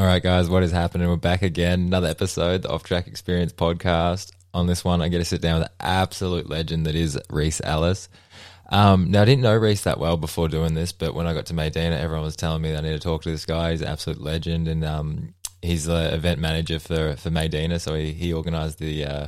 [0.00, 1.10] All right, guys, what is happening?
[1.10, 1.80] We're back again.
[1.80, 4.32] Another episode, the Off Track Experience podcast.
[4.54, 7.60] On this one, I get to sit down with an absolute legend that is Rhys
[7.62, 8.08] Ellis.
[8.70, 11.44] Um, now, I didn't know Rhys that well before doing this, but when I got
[11.46, 13.72] to Maydena, everyone was telling me that I need to talk to this guy.
[13.72, 17.78] He's an absolute legend, and um, he's the event manager for, for Maydena.
[17.78, 19.26] So he, he organised the uh,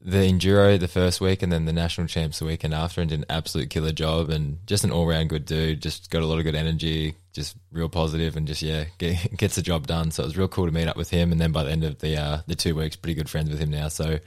[0.00, 3.20] the enduro the first week, and then the national champs the weekend after, and did
[3.20, 4.30] an absolute killer job.
[4.30, 5.82] And just an all round good dude.
[5.82, 9.56] Just got a lot of good energy, just real positive, and just yeah, get, gets
[9.56, 10.10] the job done.
[10.10, 11.32] So it was real cool to meet up with him.
[11.32, 13.58] And then by the end of the uh, the two weeks, pretty good friends with
[13.58, 13.88] him now.
[13.88, 14.18] So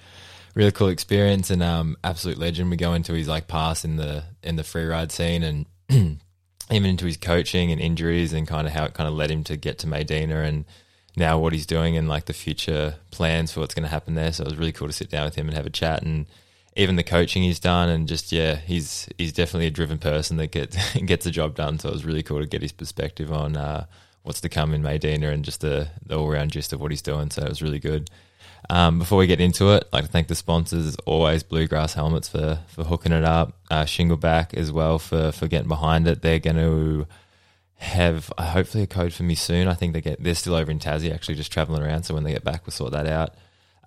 [0.56, 2.70] really cool experience and um, absolute legend.
[2.70, 5.66] We go into his like past in the in the free ride scene and
[6.72, 9.44] even into his coaching and injuries and kind of how it kind of led him
[9.46, 10.66] to get to Maydena and
[11.20, 14.32] now what he's doing and like the future plans for what's going to happen there.
[14.32, 16.26] So it was really cool to sit down with him and have a chat and
[16.76, 20.52] even the coaching he's done and just yeah, he's he's definitely a driven person that
[20.52, 21.78] gets gets the job done.
[21.80, 23.86] So it was really cool to get his perspective on uh,
[24.24, 27.02] what's to come in Maydena and just the, the all round gist of what he's
[27.02, 27.32] doing.
[27.32, 28.10] So it was really good.
[28.70, 31.94] Um, before we get into it, I'd like to thank the sponsors as always, Bluegrass
[31.94, 36.22] Helmets for for hooking it up, uh, Shingleback as well for for getting behind it.
[36.22, 37.08] They're going to
[37.80, 39.68] have uh, hopefully a code for me soon.
[39.68, 42.04] I think they get they're still over in Tassie, actually just traveling around.
[42.04, 43.36] So when they get back, we'll sort that out.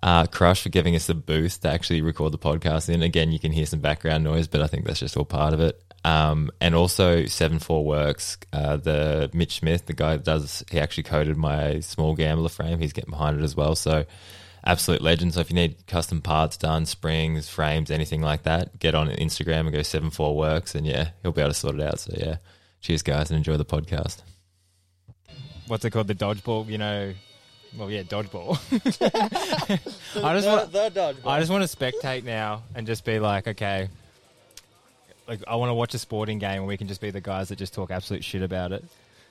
[0.01, 3.01] Uh, Crush for giving us the booth to actually record the podcast in.
[3.01, 5.61] Again, you can hear some background noise, but I think that's just all part of
[5.61, 5.81] it.
[6.03, 10.79] Um, and also Seven Four Works, uh, the Mitch Smith, the guy that does, he
[10.79, 12.79] actually coded my small gambler frame.
[12.79, 13.75] He's getting behind it as well.
[13.75, 14.05] So
[14.65, 15.35] absolute legend.
[15.35, 19.61] So if you need custom parts done, springs, frames, anything like that, get on Instagram
[19.61, 21.99] and go Seven Four Works, and yeah, he'll be able to sort it out.
[21.99, 22.37] So yeah,
[22.83, 24.21] cheers, guys, and enjoy the podcast.
[25.67, 26.07] What's it called?
[26.07, 27.13] The dodgeball, you know.
[27.77, 28.59] Well, yeah, dodgeball.
[30.23, 31.31] I just the, want, the dodgeball.
[31.31, 33.89] I just want to spectate now and just be like, okay,
[35.27, 37.49] like I want to watch a sporting game and we can just be the guys
[37.49, 38.83] that just talk absolute shit about it.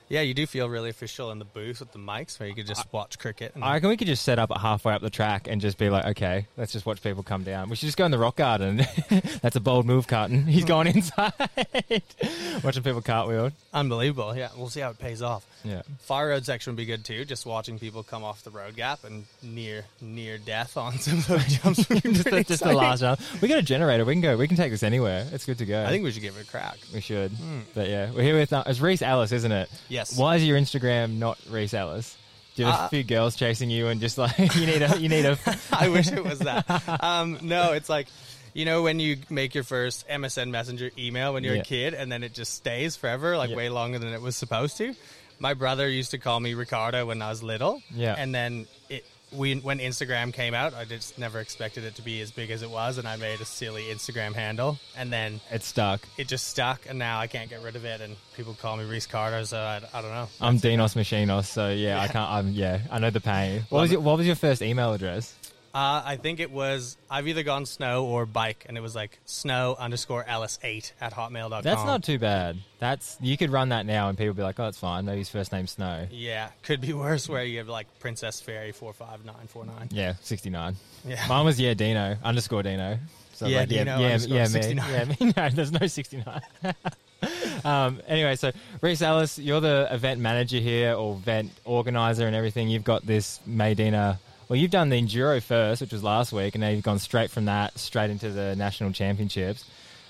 [0.09, 2.67] Yeah, you do feel really official in the booth with the mics where you could
[2.67, 3.53] just watch cricket.
[3.55, 5.89] And I reckon we could just set up halfway up the track and just be
[5.89, 7.69] like, okay, let's just watch people come down.
[7.69, 8.85] We should just go in the rock garden.
[9.41, 10.45] That's a bold move, Carton.
[10.47, 11.33] He's going inside,
[12.63, 13.51] watching people cartwheel.
[13.73, 14.35] Unbelievable.
[14.35, 15.45] Yeah, we'll see how it pays off.
[15.63, 15.81] Yeah.
[15.99, 17.25] Fire road section would be good too.
[17.25, 21.27] Just watching people come off the road gap and near near death on some of
[21.27, 21.89] those jumps.
[21.89, 22.77] would be just, pretty the, just the exciting.
[22.77, 23.19] last round.
[23.41, 24.03] We got a generator.
[24.03, 24.35] We can go.
[24.35, 25.25] We can take this anywhere.
[25.31, 25.83] It's good to go.
[25.85, 26.77] I think we should give it a crack.
[26.93, 27.31] we should.
[27.73, 29.69] But yeah, we're here with uh, it's Rhys Ellis, isn't it?
[29.93, 30.17] Yes.
[30.17, 32.17] Why is your Instagram not Rhys Ellis?
[32.55, 34.99] Do you have a Uh, few girls chasing you and just like you need a
[34.99, 35.37] you need a
[35.71, 36.65] I wish it was that.
[37.03, 38.07] Um, no, it's like,
[38.53, 41.61] you know, when you make your first MSN Messenger email when you're Yeah.
[41.61, 43.55] a kid and then it just stays forever, like Yeah.
[43.57, 44.93] way longer than it was supposed to.
[45.39, 47.81] My brother used to call me Ricardo when I was little.
[47.93, 48.15] Yeah.
[48.17, 52.21] And then it, we, when Instagram came out, I just never expected it to be
[52.21, 55.63] as big as it was, and I made a silly Instagram handle, and then it
[55.63, 56.01] stuck.
[56.17, 58.85] it just stuck, and now I can't get rid of it, and people call me
[58.85, 60.27] Rhys Cardo, so I, I don't know.
[60.41, 60.75] I'm That's.
[60.75, 62.29] Dinos Machinos, so yeah, I can't.
[62.29, 63.63] I'm yeah, I know the pain.
[63.69, 65.35] What Love was your What was your first email address?
[65.73, 69.17] Uh, I think it was I've either gone snow or bike, and it was like
[69.25, 71.63] snow underscore Ellis eight at hotmail.com.
[71.63, 72.59] That's not too bad.
[72.77, 75.05] That's you could run that now and people be like, oh, it's fine.
[75.05, 76.05] Maybe his first name's Snow.
[76.11, 77.27] Yeah, could be worse.
[77.27, 79.89] Where you have like Princess Fairy four five nine four nine.
[79.89, 80.75] Yeah, 69.
[81.05, 82.99] Yeah, Mine was yeah Dino underscore Dino.
[83.33, 84.87] So Yeah, like, Dino yeah, underscore yeah, 69.
[84.87, 85.33] me, yeah, me.
[85.35, 86.41] No, there's no 69.
[87.65, 88.51] um, anyway, so
[88.81, 92.69] Rhys Ellis, you're the event manager here or event organizer and everything.
[92.69, 94.19] You've got this Maydena.
[94.47, 97.31] Well, you've done the enduro first, which was last week, and now you've gone straight
[97.31, 99.65] from that straight into the national championships.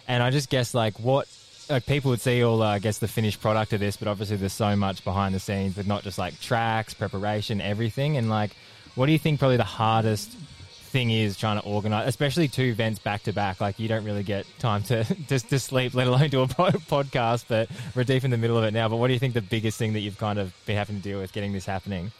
[0.08, 1.28] And I just guess like what
[1.70, 4.38] like people would see all uh, I guess the finished product of this, but obviously
[4.38, 8.18] there's so much behind the scenes with not just like tracks, preparation, everything.
[8.18, 8.56] And like,
[8.96, 13.00] what do you think probably the hardest thing is trying to organize, especially two events
[13.00, 13.62] back to back?
[13.62, 16.72] Like, you don't really get time to just to sleep, let alone do a po-
[16.72, 17.46] podcast.
[17.48, 18.90] But we're deep in the middle of it now.
[18.90, 21.02] But what do you think the biggest thing that you've kind of been having to
[21.02, 22.12] deal with getting this happening?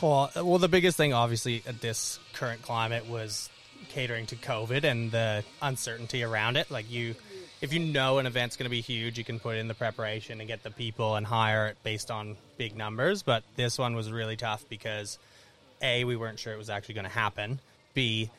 [0.00, 3.50] Well, well, the biggest thing obviously at this current climate was
[3.88, 6.70] catering to COVID and the uncertainty around it.
[6.70, 7.14] Like you,
[7.60, 10.40] if you know an event's going to be huge, you can put in the preparation
[10.40, 13.22] and get the people and hire it based on big numbers.
[13.22, 15.18] But this one was really tough because
[15.82, 17.60] a we weren't sure it was actually going to happen.
[17.94, 18.30] B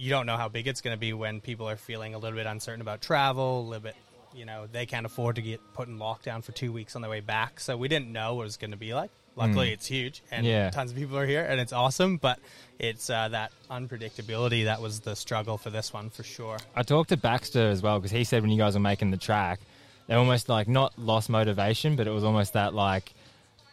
[0.00, 2.36] you don't know how big it's going to be when people are feeling a little
[2.36, 3.96] bit uncertain about travel, a little bit,
[4.34, 7.10] you know, they can't afford to get put in lockdown for two weeks on their
[7.10, 7.60] way back.
[7.60, 9.10] So we didn't know what it was going to be like.
[9.40, 10.70] Luckily, it's huge and Yeah.
[10.70, 12.38] tons of people are here and it's awesome, but
[12.78, 16.58] it's uh, that unpredictability that was the struggle for this one for sure.
[16.76, 19.16] I talked to Baxter as well because he said when you guys were making the
[19.16, 19.60] track,
[20.06, 23.12] they almost like not lost motivation, but it was almost that like,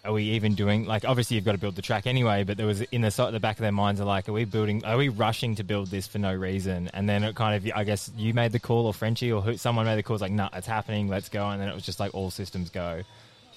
[0.05, 2.65] are we even doing like obviously you've got to build the track anyway, but there
[2.65, 4.85] was in the side the back of their minds are like, are we building?
[4.85, 6.89] Are we rushing to build this for no reason?
[6.93, 9.57] And then it kind of I guess you made the call or Frenchie or who,
[9.57, 10.15] someone made the call.
[10.15, 11.09] It's like, nah, it's happening.
[11.09, 11.49] Let's go.
[11.49, 13.03] And then it was just like all systems go.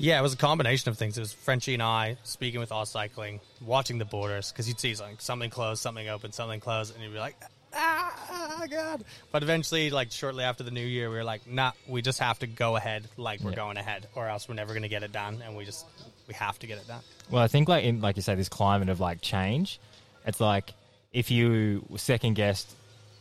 [0.01, 1.19] Yeah, it was a combination of things.
[1.19, 5.17] It was Frenchie and I speaking with AusCycling, watching the borders because you'd see something,
[5.19, 7.37] something closed, something open, something closed, and you'd be like,
[7.75, 9.05] ah, God.
[9.31, 12.39] But eventually, like shortly after the new year, we were like, nah, we just have
[12.39, 13.57] to go ahead like we're Yeah.
[13.57, 15.85] going ahead, or else we're never going to get it done, and we just
[16.27, 17.03] we have to get it done.
[17.31, 19.79] Well, I think like in like you say, this climate of like change,
[20.27, 20.73] it's like
[21.13, 22.73] if you second guessed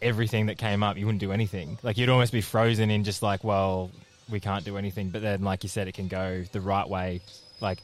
[0.02, 1.78] everything that came up, you wouldn't do anything.
[1.84, 3.92] Like you'd almost be frozen in just like, well,
[4.31, 5.10] we can't do anything.
[5.10, 7.22] But then, like you said, it can go the right way.
[7.62, 7.80] Like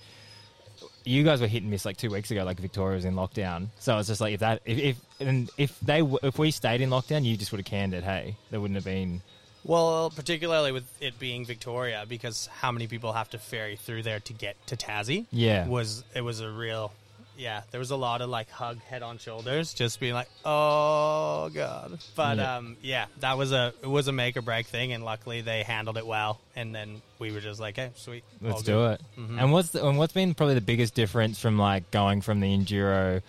[1.03, 2.44] you guys were hit and miss like two weeks ago.
[2.44, 5.80] Like Victoria was in lockdown, so it's just like if that if if and if
[5.80, 8.03] they w- if we stayed in lockdown, you just would have canned it.
[8.03, 9.21] Hey, there wouldn't have been.
[9.63, 14.19] Well, particularly with it being Victoria, because how many people have to ferry through there
[14.19, 15.25] to get to Tassie?
[15.31, 15.68] Yeah.
[15.68, 16.92] was it was a real,
[17.37, 17.61] yeah.
[17.71, 21.99] There was a lot of like hug head on shoulders, just being like, oh god.
[22.15, 22.57] But Yeah.
[22.57, 25.63] um, yeah, that was a it was a make or break thing, and luckily they
[25.63, 26.39] handled it well.
[26.55, 28.65] And then we were just like, hey, sweet, Let's good.
[28.71, 29.01] do it.
[29.17, 32.47] And what's the, and what's been probably the biggest difference from like going from the
[32.55, 33.21] enduro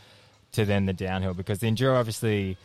[0.53, 1.35] to then the downhill?
[1.35, 2.57] Because the enduro obviously,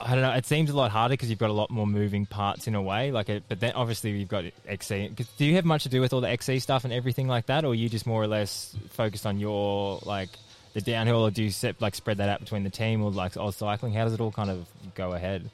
[0.00, 2.24] I don't know, it seems a lot harder because you've got a lot more moving
[2.24, 3.10] parts in a way.
[3.10, 5.10] Like, it, but then obviously you've got XC.
[5.36, 7.64] Do you have much to do with all the XC stuff and everything like that,
[7.64, 10.28] or are you just more or less focused on your like
[10.72, 13.34] the downhill, or do you set, like spread that out between the team or like
[13.34, 13.92] AusCycling?
[13.94, 15.50] How does it all kind of go ahead?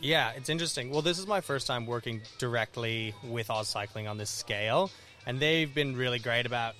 [0.00, 0.90] Yeah, it's interesting.
[0.90, 4.90] Well, this is my first time working directly with AusCycling on this scale,
[5.26, 6.74] and they've been really great about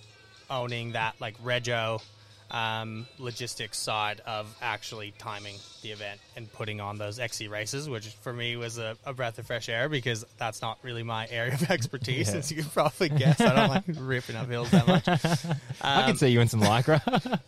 [0.48, 2.00] owning that like rego
[2.50, 8.06] um, logistics side of actually timing the event and putting on those XC races, which
[8.22, 11.54] for me was a, a breath of fresh air because that's not really my area
[11.54, 12.30] of expertise.
[12.30, 12.36] Yeah.
[12.38, 15.08] As you can probably guess, I don't like ripping up hills that much.
[15.82, 17.00] I Um, could see you in some lycra.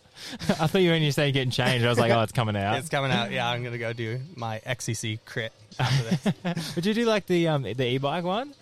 [0.49, 2.57] I thought you were when you say getting changed, I was like, oh, it's coming
[2.57, 2.77] out.
[2.77, 3.31] It's coming out.
[3.31, 6.75] Yeah, I'm gonna go do my XCC crit after this.
[6.75, 8.53] Would you do like the um the e-bike one?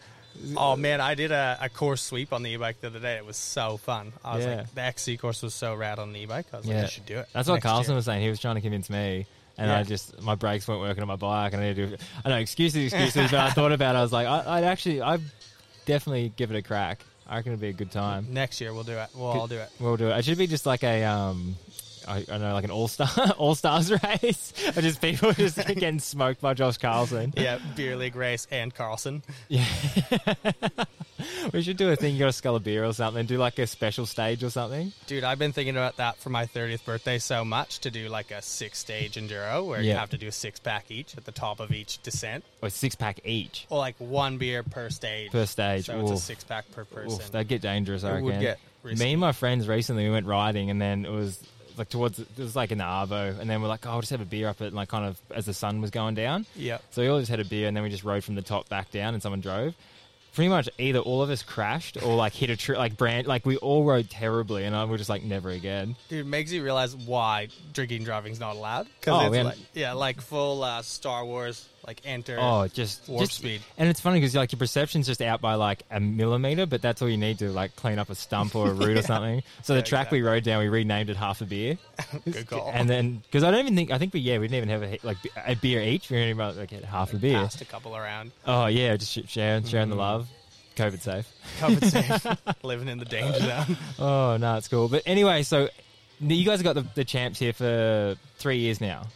[0.55, 3.15] Oh man, I did a, a course sweep on the e-bike the other day.
[3.17, 4.13] It was so fun.
[4.23, 4.55] I was Yeah.
[4.57, 6.45] like, the XC course was so rad on the e-bike.
[6.53, 7.27] I was like, I should do it.
[7.33, 7.95] That's what next Carlson year.
[7.97, 8.21] was saying.
[8.21, 9.25] He was trying to convince me,
[9.57, 9.77] and Yeah.
[9.79, 11.97] I just my brakes weren't working on my bike, and I needed to.
[11.97, 13.99] Do I know excuses, excuses, but I thought about it.
[13.99, 15.21] I was like, I, I'd actually, I'd
[15.85, 16.99] definitely give it a crack.
[17.29, 18.27] I reckon it'd be a good time.
[18.29, 19.09] Next year we'll do it.
[19.13, 19.69] We'll all do it.
[19.81, 20.17] We'll do it.
[20.17, 21.57] It should be just like a um.
[22.07, 25.99] I, don't know, like an all star all stars race, or just people just getting
[25.99, 27.33] smoked by Josh Carlson.
[27.35, 29.23] Yeah, beer league race and Carlson.
[29.49, 29.65] Yeah.
[31.53, 32.13] we should do a thing.
[32.13, 33.25] You got a skull of beer or something.
[33.25, 34.91] Do like a special stage or something.
[35.07, 38.31] Dude, I've been thinking about that for my 30th birthday so much to do like
[38.31, 41.31] a six stage enduro where you have to do a six pack each at the
[41.31, 45.31] top of each descent, Or six pack each or like one beer per stage.
[45.31, 45.85] per stage.
[45.85, 47.19] So it's a six pack per person.
[47.19, 48.03] Oof, that'd get dangerous.
[48.03, 48.25] I It reckon.
[48.25, 48.59] would get
[48.99, 51.41] Me and my friends recently we went riding, and then it was
[51.77, 54.11] like towards it was like in the arvo, and then we're like, oh, I'll just
[54.11, 56.45] have a beer up it, like kind of as the sun was going down.
[56.55, 56.81] Yep.
[56.91, 58.69] So we all just had a beer, and then we just rode from the top
[58.69, 59.75] back down, and someone drove.
[60.37, 63.43] Pretty much either all of us crashed or like hit a tree, like brand, like
[63.43, 65.95] we all rode terribly, and I was just like never again.
[66.09, 68.85] Dude, it makes you realize why drinking and driving's not allowed.
[68.99, 69.45] Because Oh, it's man.
[69.45, 72.37] like, yeah, like full uh, Star Wars, like enter.
[72.39, 73.61] Oh, just Warp just, speed.
[73.79, 77.01] and it's funny because like your perception's just out by like a millimeter, but that's
[77.01, 79.41] all you need to like clean up a stump or a root or something.
[79.63, 81.79] So Yeah, the track we rode down, we renamed it half a beer.
[82.29, 82.69] Good call.
[82.71, 84.83] And then, because I don't even think, I think we, yeah, we didn't even have
[84.83, 85.17] a, like
[85.47, 86.11] a beer each.
[86.11, 87.39] We only about like had half a beer.
[87.39, 88.33] Passed a couple around.
[88.45, 89.99] Oh yeah, just sh- sharing, sharing the Mm.
[89.99, 90.26] love.
[90.77, 91.27] COVID safe.
[91.59, 92.37] COVID safe.
[92.63, 93.77] Living in the danger zone.
[93.99, 94.87] Oh no, it's cool.
[94.87, 95.69] But anyway, so
[96.19, 99.07] you guys have got the, the champs here for three years now.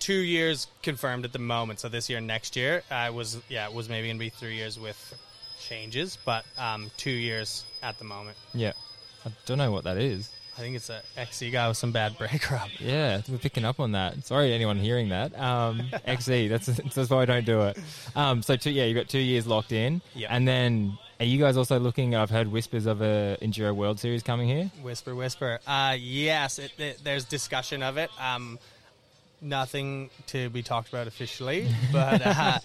[0.00, 1.80] Two years confirmed at the moment.
[1.80, 4.56] So this year, and next year, I was yeah, it was maybe gonna be three
[4.56, 5.14] years with
[5.60, 8.36] changes, but um, two years at the moment.
[8.52, 8.72] Yeah,
[9.24, 10.30] I don't know what that is.
[10.56, 12.68] I think it's an XC guy with some bad brake rub.
[12.78, 14.24] Yeah, we're picking up on that.
[14.24, 15.36] Sorry, anyone hearing that.
[15.38, 17.78] Um, XE, that's that's why I don't do it.
[18.14, 20.28] Um, so two, yeah, you've got two years locked in, Yeah.
[20.30, 22.14] and then are you guys also looking?
[22.14, 24.70] I've heard whispers of a enduro World Series coming here.
[24.82, 25.58] Whisper, whisper.
[25.66, 28.10] Uh, yes, it, it, there's discussion of it.
[28.20, 28.58] Um,
[29.44, 32.58] nothing to be talked about officially, but uh,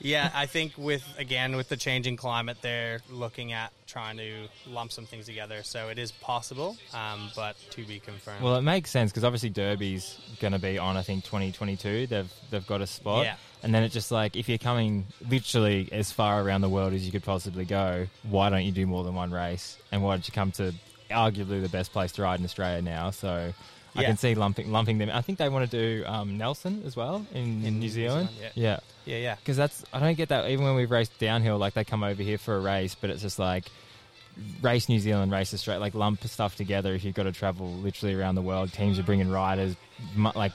[0.00, 4.90] yeah, I think with again with the changing climate, they're looking at trying to lump
[4.90, 5.62] some things together.
[5.62, 8.42] So it is possible, um, but to be confirmed.
[8.42, 10.96] Well, it makes sense because obviously Derby's going to be on.
[10.96, 12.06] I think 2022.
[12.06, 13.26] They've they've got a spot.
[13.26, 13.36] Yeah.
[13.62, 17.06] And then it's just like if you're coming literally as far around the world as
[17.06, 19.78] you could possibly go, why don't you do more than one race?
[19.92, 20.74] And why did you come to
[21.10, 23.10] arguably the best place to ride in Australia now?
[23.10, 23.52] So
[23.94, 25.10] I can see lumping lumping them.
[25.12, 28.30] I think they want to do um, Nelson as well in, In New New Zealand.
[28.30, 28.80] Zealand, yeah.
[29.04, 29.34] yeah, yeah.
[29.36, 32.22] Because that's I don't get that even when we've raced downhill, like they come over
[32.22, 33.64] here for a race, but it's just like
[34.62, 36.94] race New Zealand, race Australia, like lump stuff together.
[36.94, 39.76] If you've got to travel literally around the world, teams are bringing riders,
[40.16, 40.52] like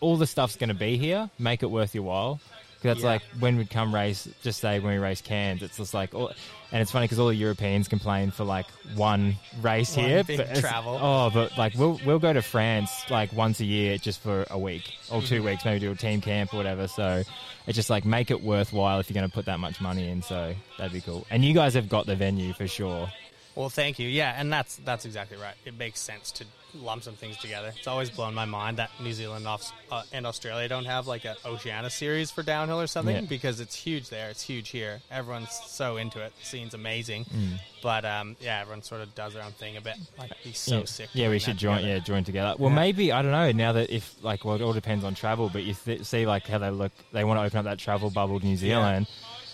[0.00, 1.30] all the stuff's going to be here.
[1.38, 2.40] Make it worth your while.
[2.84, 3.10] 'Cause that's Yeah.
[3.12, 6.30] like when we'd come race, just say when we race Cairns, it's just like, all,
[6.70, 10.36] and it's funny because all the Europeans complain for like one race One here, big
[10.36, 10.98] but travel.
[11.00, 14.58] Oh, but like we'll we'll go to France like once a year just for a
[14.58, 15.44] week or 2 Mm-hmm.
[15.46, 16.86] weeks, maybe do a team camp or whatever.
[16.86, 17.22] So
[17.66, 20.20] it's just like make it worthwhile if you're going to put that much money in.
[20.20, 21.26] So that'd be cool.
[21.30, 23.10] And you guys have got the venue for sure.
[23.54, 24.08] Well, thank you.
[24.08, 25.54] Yeah, and that's that's exactly right.
[25.64, 27.72] It makes sense to lump some things together.
[27.76, 31.36] It's always blown my mind that New Zealand uh, and Australia don't have like an
[31.44, 33.28] Oceania series for downhill or something Yeah.
[33.28, 34.30] because it's huge there.
[34.30, 35.00] It's huge here.
[35.10, 36.32] Everyone's so into it.
[36.40, 37.24] The scene's amazing.
[37.26, 37.60] Mm.
[37.82, 39.96] But um, yeah, everyone sort of does their own thing a bit.
[40.18, 40.84] Like, be so yeah.
[40.84, 41.08] sick.
[41.12, 41.76] Yeah, we should join.
[41.78, 41.94] together.
[41.94, 42.54] Yeah, join together.
[42.58, 42.76] Well, Yeah.
[42.76, 43.52] maybe I don't know.
[43.52, 45.50] Now that if like, well, it all depends on travel.
[45.52, 48.10] But you th- see, like how they look, they want to open up that travel
[48.10, 49.06] bubble to New Zealand.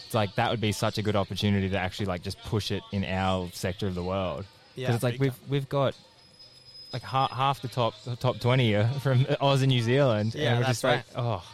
[0.07, 2.83] It's like that would be such a good opportunity to actually like just push it
[2.93, 4.45] in our sector of the world.
[4.75, 5.95] Because Yeah, it's like we've we've got
[6.93, 10.35] like half, half the top the top twenty are from Oz and New Zealand.
[10.35, 11.45] Yeah, and we're that's just like, oh,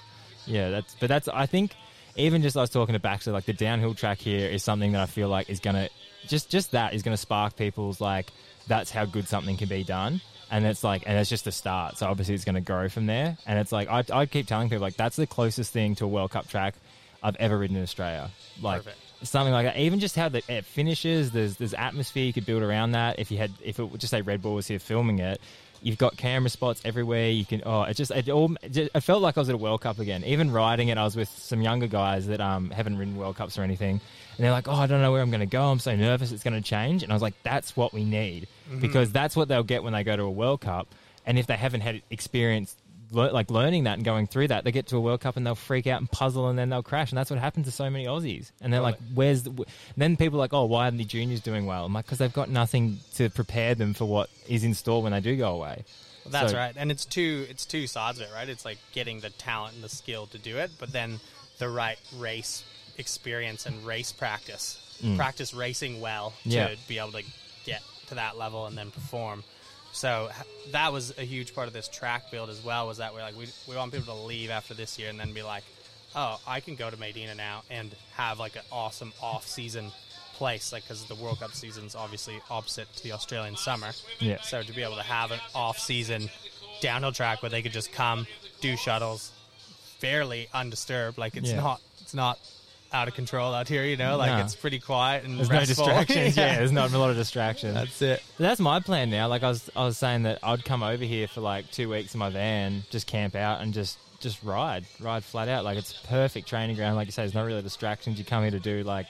[0.46, 0.96] yeah, that's.
[0.98, 1.72] But that's I think
[2.16, 5.00] even just I was talking to Baxter, like the downhill track here is something that
[5.00, 5.88] I feel like is gonna
[6.26, 8.32] just just that is gonna spark people's like
[8.66, 10.20] that's how good something can be done.
[10.50, 11.98] And it's like, and it's just a start.
[11.98, 13.36] So obviously, it's going to grow from there.
[13.46, 16.08] And it's like, I, I keep telling people, like, that's the closest thing to a
[16.08, 16.74] World Cup track
[17.20, 18.30] I've ever ridden in Australia.
[18.62, 18.98] Like, Perfect.
[19.30, 19.76] Something like that.
[19.78, 23.18] Even just how the, it finishes, there's there's atmosphere you could build around that.
[23.18, 25.40] If you had, if it would just say Red Bull was here filming it,
[25.82, 27.28] you've got camera spots everywhere.
[27.28, 29.80] You can, oh, it just it all, it, felt like I was at a World
[29.82, 30.24] Cup again.
[30.24, 33.58] Even riding it, I was with some younger guys that um haven't ridden World Cups
[33.58, 34.00] or anything,
[34.36, 35.70] and they're like, oh, I don't know where I'm going to go.
[35.70, 37.02] I'm so nervous it's going to change.
[37.02, 38.48] And I was like, that's what we need
[38.80, 40.88] because that's what they'll get when they go to a World Cup.
[41.24, 42.76] And if they haven't had experience
[43.10, 45.46] le- like learning that and going through that, they get to a World Cup and
[45.46, 47.10] they'll freak out and puzzle and then they'll crash.
[47.10, 48.50] And that's what happens to so many Aussies.
[48.60, 49.50] And they're like, where's the.
[49.50, 49.66] W-?
[49.96, 51.84] Then people are like, oh, why aren't the juniors doing well?
[51.84, 55.12] I'm like, because they've got nothing to prepare them for what is in store when
[55.12, 55.84] they do go away.
[56.24, 58.48] Well, that's So- right, and it's two it's two sides of it, right?
[58.48, 61.20] It's like getting the talent and the skill to do it, but then
[61.58, 62.64] the right race
[62.98, 66.52] experience and race practice, practice racing well to Mm.
[66.52, 66.74] Yeah.
[66.88, 67.22] be able to
[67.64, 69.44] get to that level and then perform.
[69.96, 70.28] So
[70.72, 72.86] that was a huge part of this track build as well.
[72.86, 75.32] Was that we're like we we want people to leave after this year and then
[75.32, 75.64] be like,
[76.14, 79.90] oh, I can go to Maydena now and have like an awesome off season
[80.34, 83.88] place, like because the World Cup season's obviously opposite to the Australian summer.
[84.18, 84.40] Yeah.
[84.42, 86.28] So to be able to have an off-season
[86.82, 88.26] downhill track where they could just come,
[88.60, 89.32] do shuttles,
[89.98, 91.56] fairly undisturbed, like it's Yeah.
[91.60, 92.38] not it's not
[92.92, 94.38] out of control out here, you know, like No.
[94.38, 96.36] it's pretty quiet and There's no distractions.
[96.36, 96.56] yeah.
[96.58, 97.74] there's not a lot of distractions.
[97.74, 98.22] that's it.
[98.38, 99.28] But that's my plan now.
[99.28, 102.14] Like I was, I was saying that I'd come over here for like two weeks
[102.14, 105.64] in my van, just camp out and just, just ride, ride flat out.
[105.64, 106.96] Like it's perfect training ground.
[106.96, 108.18] Like you say, there's not really distractions.
[108.18, 109.08] You come here to do like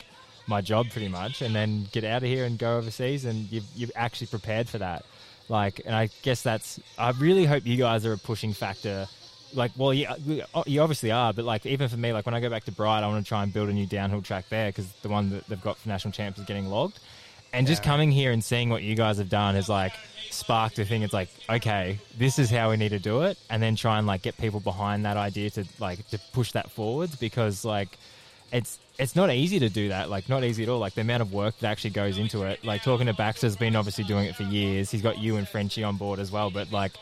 [0.48, 3.64] my job pretty much, and then get out of here and go overseas, and you've
[3.74, 5.04] you've actually prepared for that.
[5.48, 6.80] Like, and I guess that's.
[6.98, 9.06] I really hope you guys are a pushing factor.
[9.54, 12.34] Like, well, uh, you, oh, you obviously are, but like even for me, like when
[12.34, 14.48] I go back to Bright, I want to try and build a new downhill track
[14.48, 16.98] there because the one that they've got for national champs is getting logged.
[17.52, 19.92] And just coming here and seeing what you guys have done has like
[20.30, 21.02] sparked a thing.
[21.02, 24.06] It's like, okay, this is how we need to do it, and then try and
[24.06, 27.96] like get people behind that idea to like to push that forwards because like
[28.52, 30.10] it's it's not easy to do that.
[30.10, 30.80] Like not easy at all.
[30.80, 32.62] Like the amount of work that actually goes into it.
[32.64, 34.90] Like talking to Baxter's been obviously doing it for years.
[34.90, 36.92] He's got you and Frenchie on board as well, but like.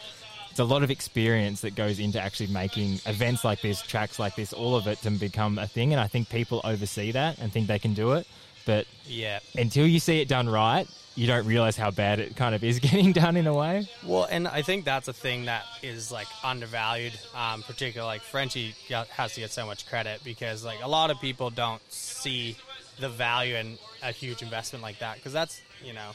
[0.54, 4.36] It's a lot of experience that goes into actually making events like this, tracks like
[4.36, 5.92] this, all of it to become a thing.
[5.92, 8.24] And I think people oversee that and think they can do it.
[8.64, 9.40] But Yeah.
[9.58, 12.78] until you see it done right, you don't realize how bad it kind of is
[12.88, 13.88] getting done in a way.
[14.04, 17.18] Well, and I think that's a thing that is like undervalued.
[17.34, 21.10] Um, particularly like Frenchie got- has to get so much credit because like a lot
[21.10, 22.56] of people don't see
[23.00, 26.10] the value in a huge investment like that because that's you know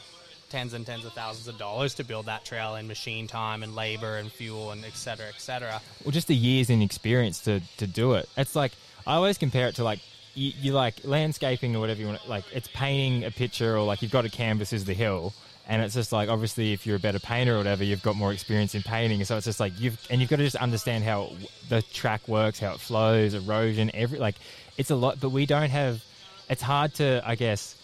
[0.50, 3.74] tens and tens of thousands of dollars to build that trail in machine time and
[3.74, 5.80] labor and fuel and et cetera, et cetera.
[6.04, 8.28] Well, just the years in experience to, to do it.
[8.36, 8.72] It's like,
[9.06, 10.00] I always compare it to like,
[10.34, 12.28] you, you like landscaping or whatever you want.
[12.28, 15.32] Like, it's painting a picture or like you've got a canvas as the hill.
[15.68, 18.32] And it's just like, obviously, if you're a better painter or whatever, you've got more
[18.32, 19.22] experience in painting.
[19.24, 21.30] So it's just like, you've, and you've got to just understand how
[21.68, 24.34] the track works, how it flows, erosion, every, like,
[24.76, 26.02] it's a lot, but we don't have,
[26.48, 27.76] it's hard to, I guess,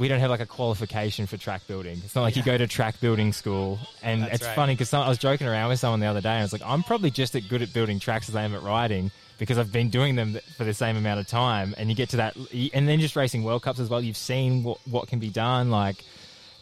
[0.00, 2.00] we don't have like a qualification for track building.
[2.02, 4.56] It's not like you go to track building school, and That's it's right.
[4.56, 6.62] funny because I was joking around with someone the other day, and I was like,
[6.64, 9.70] I'm probably just as good at building tracks as I am at riding because I've
[9.70, 11.74] been doing them for the same amount of time.
[11.76, 14.00] And you get to that, and then just racing World Cups as well.
[14.00, 15.70] You've seen what what can be done.
[15.70, 16.02] Like,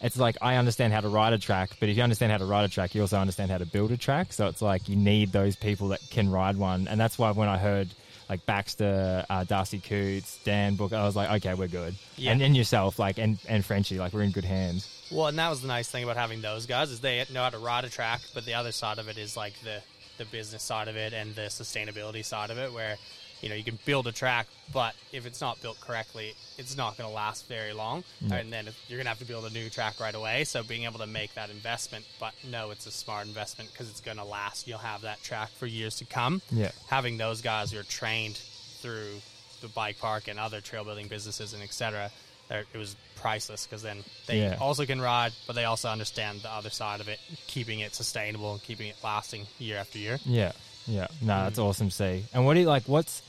[0.01, 2.45] it's like I understand how to ride a track, but if you understand how to
[2.45, 4.33] ride a track, you also understand how to build a track.
[4.33, 7.47] So it's like you need those people that can ride one, and that's why when
[7.47, 7.87] I heard.
[8.29, 10.93] Like Baxter, uh, Darcy Coots, Dan Book.
[10.93, 11.95] I was like, okay, we're good.
[12.15, 12.31] Yeah.
[12.31, 14.87] And, and yourself, like, and, and Frenchie, like, we're in good hands.
[15.11, 17.49] Well, and that was the nice thing about having those guys is they know how
[17.49, 19.81] to ride a track, but the other side of it is like the
[20.19, 22.97] the business side of it and the sustainability side of it, where
[23.41, 26.97] you know you can build a track, but if it's not built correctly, it's not
[26.97, 29.69] going to last very long, and then you're going to have to build a new
[29.69, 30.43] track right away.
[30.43, 34.01] So being able to make that investment, but no, it's a smart investment because it's
[34.01, 34.67] going to last.
[34.67, 36.41] You'll have that track for years to come.
[36.51, 36.71] Yeah.
[36.89, 38.35] having those guys who are trained
[38.81, 39.21] through
[39.61, 42.11] the bike park and other trail building businesses and etc.
[42.49, 44.57] It was priceless because then they Yeah.
[44.59, 48.53] also can ride, but they also understand the other side of it, keeping it sustainable
[48.53, 50.17] and keeping it lasting year after year.
[50.25, 50.53] Yeah,
[50.87, 51.07] yeah.
[51.21, 51.43] No, Mm.
[51.43, 52.25] that's awesome to see.
[52.33, 52.83] And what do you like?
[52.87, 53.21] What's,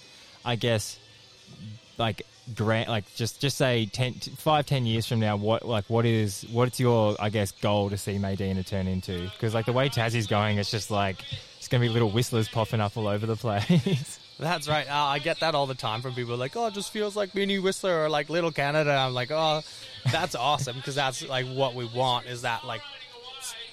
[0.45, 0.99] I guess,
[1.99, 2.23] like
[2.55, 6.07] grant, like just just say 10, t- five, ten years from now, what like what
[6.07, 9.25] is what's your I guess goal to see Maydena turn into?
[9.31, 11.23] Because like the way Tassie's going, it's just like
[11.59, 14.19] it's gonna be little whistlers popping up all over the place.
[14.41, 14.89] That's right.
[14.89, 17.35] Uh, I get that all the time from people like, "Oh, it just feels like
[17.35, 19.61] Mini Whistler or like Little Canada." I'm like, "Oh,
[20.11, 22.81] that's awesome," because that's like what we want is that like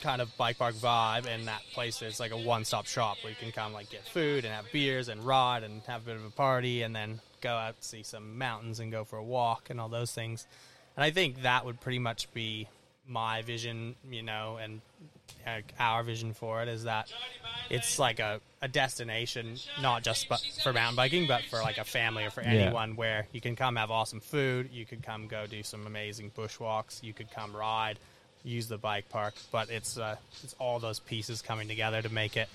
[0.07, 3.35] kind of bike park vibe and that place is like a one-stop shop where you
[3.35, 6.23] can come like get food and have beers and ride and have a bit of
[6.23, 9.81] a party and then go out see some mountains and go for a walk and
[9.81, 10.47] all those things.
[10.95, 12.69] And I think that would pretty much be
[13.05, 14.79] my vision, you know, and
[15.45, 17.11] uh, our vision for it is that
[17.69, 20.27] it's like a, a destination, not just
[20.63, 22.51] for mountain biking, but for like a family or for Yeah.
[22.51, 26.31] anyone where you can come have awesome food, you could come go do some amazing
[26.31, 27.99] bushwalks, you could come ride,
[28.43, 32.37] use the bike park, but it's uh, it's all those pieces coming together to make
[32.37, 32.49] it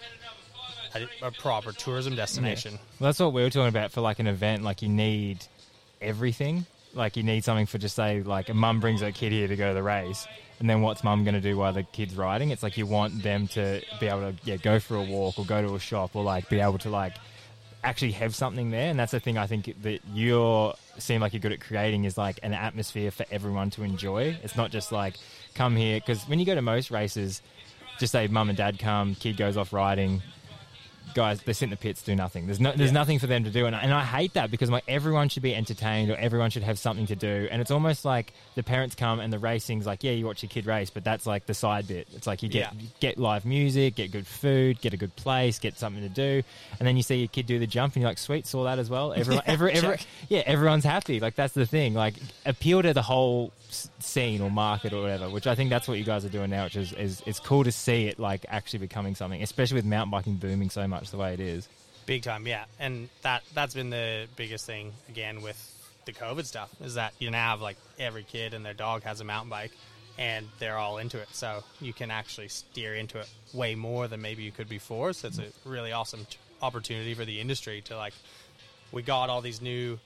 [0.95, 2.79] a, a proper tourism destination.
[2.99, 4.62] Well, that's what we were talking about for like an event.
[4.62, 5.45] Like you need
[6.01, 6.67] everything.
[6.95, 9.57] Like you need something for just say like a mum brings her kid here to
[9.57, 10.27] go to the race,
[10.61, 12.51] and then what's mum going to do while the kid's riding?
[12.51, 15.45] It's like you want them to be able to yeah go for a walk or
[15.45, 17.15] go to a shop or like be able to like
[17.85, 18.91] actually have something there.
[18.91, 22.19] And that's the thing I think that you're seem like you're good at creating is
[22.19, 24.37] like an atmosphere for everyone to enjoy.
[24.43, 25.15] It's not just like
[25.55, 27.43] come here because when you go to most races,
[27.99, 30.23] just say mum and dad come, kid goes off riding
[31.15, 32.47] guys, they sit in the pits, do nothing.
[32.47, 32.95] There's no, there's Yeah.
[32.95, 35.55] nothing for them to do, and, and I hate that because like everyone should be
[35.55, 39.21] entertained or everyone should have something to do, and it's almost like the parents come
[39.21, 41.87] and the racing's like, yeah, you watch your kid race, but that's like the side
[41.89, 42.09] bit.
[42.15, 42.81] It's like you get Yeah.
[42.81, 46.43] you get live music, get good food, get a good place, get something to do,
[46.79, 48.79] and then you see your kid do the jump, and you're like, sweet, saw that
[48.79, 49.12] as well.
[49.17, 51.21] Everyone, Yeah, every, every, yeah, everyone's happy.
[51.21, 51.95] Like that's the thing.
[51.95, 52.15] Like
[52.47, 53.53] appeal to the whole
[53.99, 55.31] scene or market or whatever.
[55.31, 56.65] Which I think that's what you guys are doing now.
[56.65, 60.11] Which is, is it's cool to see it like actually becoming something, especially with mountain
[60.11, 61.68] biking booming so much the way it is.
[62.07, 62.64] Big time, yeah.
[62.78, 65.68] And that that's been the biggest thing again with
[66.05, 69.20] the COVID stuff is that you now have like every kid and their dog has
[69.20, 69.70] a mountain bike
[70.18, 71.28] and they're all into it.
[71.33, 75.12] So you can actually steer into it way more than maybe you could before.
[75.12, 78.14] So it's a really awesome t- opportunity for the industry to like
[78.90, 79.98] we got all these new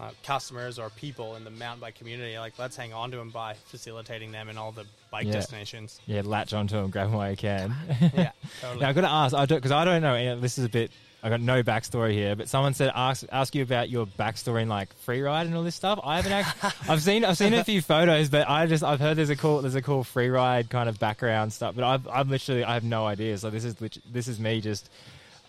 [0.00, 2.36] uh, customers or people in the mountain bike community.
[2.38, 5.32] Like, let's hang on to them by facilitating them in all the bike Yeah.
[5.32, 6.00] destinations.
[6.06, 7.74] Yeah, latch onto them, grab them while you can.
[8.14, 8.80] Yeah, totally.
[8.80, 10.40] Now I've got to ask, I because I don't know.
[10.40, 10.90] This is a bit.
[11.22, 14.68] I've got no backstory here, but someone said ask ask you about your backstory in
[14.68, 15.98] like free ride and all this stuff.
[16.04, 16.32] I haven't.
[16.32, 19.36] Act- I've seen I've seen a few photos, but I just I've heard there's a
[19.36, 21.74] cool there's a cool free ride kind of background stuff.
[21.76, 23.38] But I've I'm literally I have no idea.
[23.38, 23.74] So this is
[24.10, 24.90] this is me just.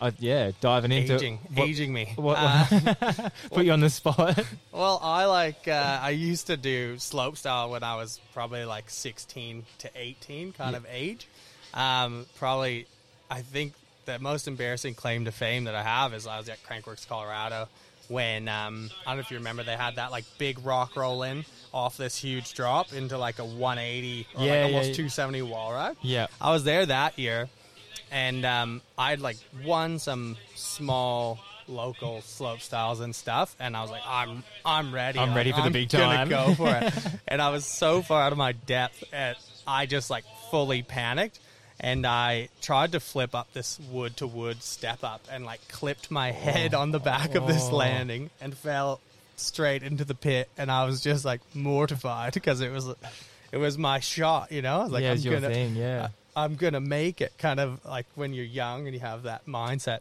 [0.00, 2.12] Uh, yeah, diving into aging, what- aging me.
[2.16, 4.38] what- Uh, put you on the spot.
[4.72, 8.90] Well, I like uh, I used to do slope style when I was probably like
[8.90, 11.26] 16 to 18 kind of age.
[11.72, 12.86] Um, probably,
[13.30, 13.72] I think
[14.04, 17.68] the most embarrassing claim to fame that I have is I was at Crankworx Colorado
[18.08, 21.22] when um, I don't know if you remember they had that like big rock roll
[21.24, 24.94] in off this huge drop into like a 180 or Yeah, like almost yeah.
[24.94, 25.96] 270 wall ride.
[26.02, 27.48] yeah, I was there that year,
[28.10, 31.38] and um, I'd like won some small
[31.68, 35.18] local slope styles and stuff, and I was like, I'm I'm ready.
[35.18, 36.28] I'm ready for the big time.
[36.28, 36.92] Go for it.
[37.28, 41.40] and I was so far out of my depth, and I just like fully panicked.
[41.78, 46.10] And I tried to flip up this wood to wood step up and like clipped
[46.10, 47.76] my head on the back of this Oh.
[47.76, 48.98] landing and fell
[49.36, 50.48] straight into the pit.
[50.56, 52.88] And I was just like mortified because it was
[53.52, 54.80] it was my shot, you know.
[54.80, 55.76] I was like, yeah, I'm gonna, thing.
[55.76, 57.32] Yeah, I'm gonna make it.
[57.38, 60.00] Kind of like when you're young and you have that mindset.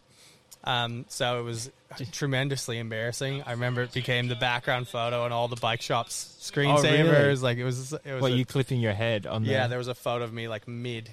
[0.66, 1.72] Um, so it was
[2.12, 3.44] tremendously embarrassing.
[3.44, 7.08] I remember it became the background photo on all the bike shops screensavers.
[7.08, 7.36] Oh, really?
[7.36, 7.94] Like it was.
[7.94, 8.22] It was.
[8.22, 9.44] what a- you clipping your head on?
[9.44, 11.10] The Yeah, the, there was a photo of me like mid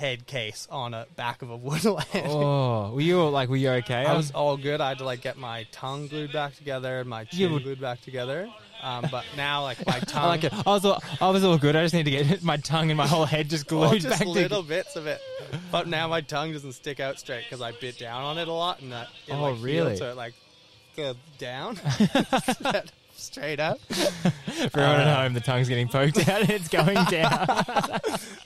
[0.00, 2.06] head case on a back of a woodland.
[2.14, 3.48] Oh, were you all, like?
[3.50, 4.04] Were you okay?
[4.06, 4.80] I was all good.
[4.80, 7.80] I had to like get my tongue glued back together, and my chin would- glued
[7.80, 8.48] back together.
[8.82, 10.54] Um, but now like my tongue, I like it.
[10.54, 11.76] I was all, I was all good.
[11.76, 14.08] I just need to get my tongue and my whole head just glued Oh, just
[14.08, 14.82] back little together.
[14.82, 15.20] bits of it.
[15.70, 18.52] But now my tongue doesn't stick out straight because I bit down on it a
[18.52, 19.96] lot, and that it Oh, like healed, really?
[19.98, 20.32] so it like
[20.96, 21.76] goes down
[23.20, 23.80] straight up.
[23.90, 27.46] For everyone at home, the tongue's getting poked out and it's going down.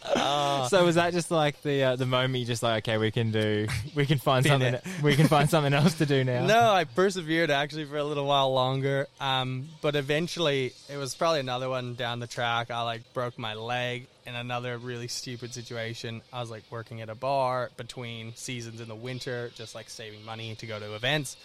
[0.04, 3.10] Uh, so was that just like the uh, the moment you just like okay we
[3.10, 6.46] can do we can find something we can find something else to do now.
[6.46, 9.06] No, I persevered actually for a little while longer.
[9.20, 12.70] Um, but eventually, it was probably another one down the track.
[12.70, 16.22] I like broke my leg in another really stupid situation.
[16.32, 20.24] I was like working at a bar between seasons in the winter, just like saving
[20.24, 21.36] money to go to events.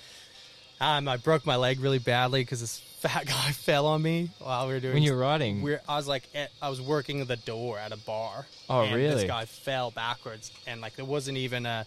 [0.81, 4.67] Um, I broke my leg really badly because this fat guy fell on me while
[4.67, 4.93] we were doing.
[4.95, 5.61] when you're riding.
[5.61, 8.45] we're, I was like, at, I was working the door at a bar.
[8.69, 9.15] Oh, and really?
[9.15, 11.85] This guy fell backwards, and like there wasn't even a,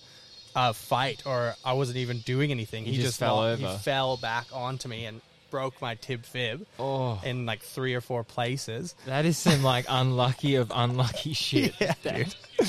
[0.57, 2.85] a fight, or I wasn't even doing anything.
[2.85, 3.57] He just fell over.
[3.69, 5.21] He fell back onto me and
[5.51, 8.95] broke my tib fib oh, in like three or four places.
[9.05, 11.75] that is some like unlucky of unlucky shit.
[11.79, 12.35] Yeah, dude.
[12.59, 12.65] So,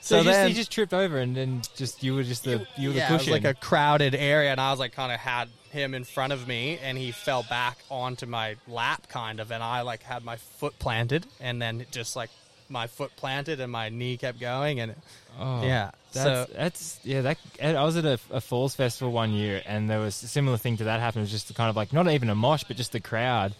[0.00, 2.64] So you just, then- you just tripped over and then just you were just the
[2.78, 3.32] you were yeah, the it was cushion.
[3.32, 6.46] like a crowded area, and I was like kind of had him in front of
[6.48, 10.36] me, and he fell back onto my lap, kind of, and I like had my
[10.36, 12.30] foot planted, and then it just like
[12.68, 14.94] my foot planted, and my knee kept going, and
[15.40, 17.20] Oh, yeah, That's, so that's yeah.
[17.20, 20.56] That I was at a, a falls festival one year, and there was a similar
[20.56, 21.20] thing to that happen.
[21.20, 23.54] It was just kind of like not even a mosh, but just the crowd.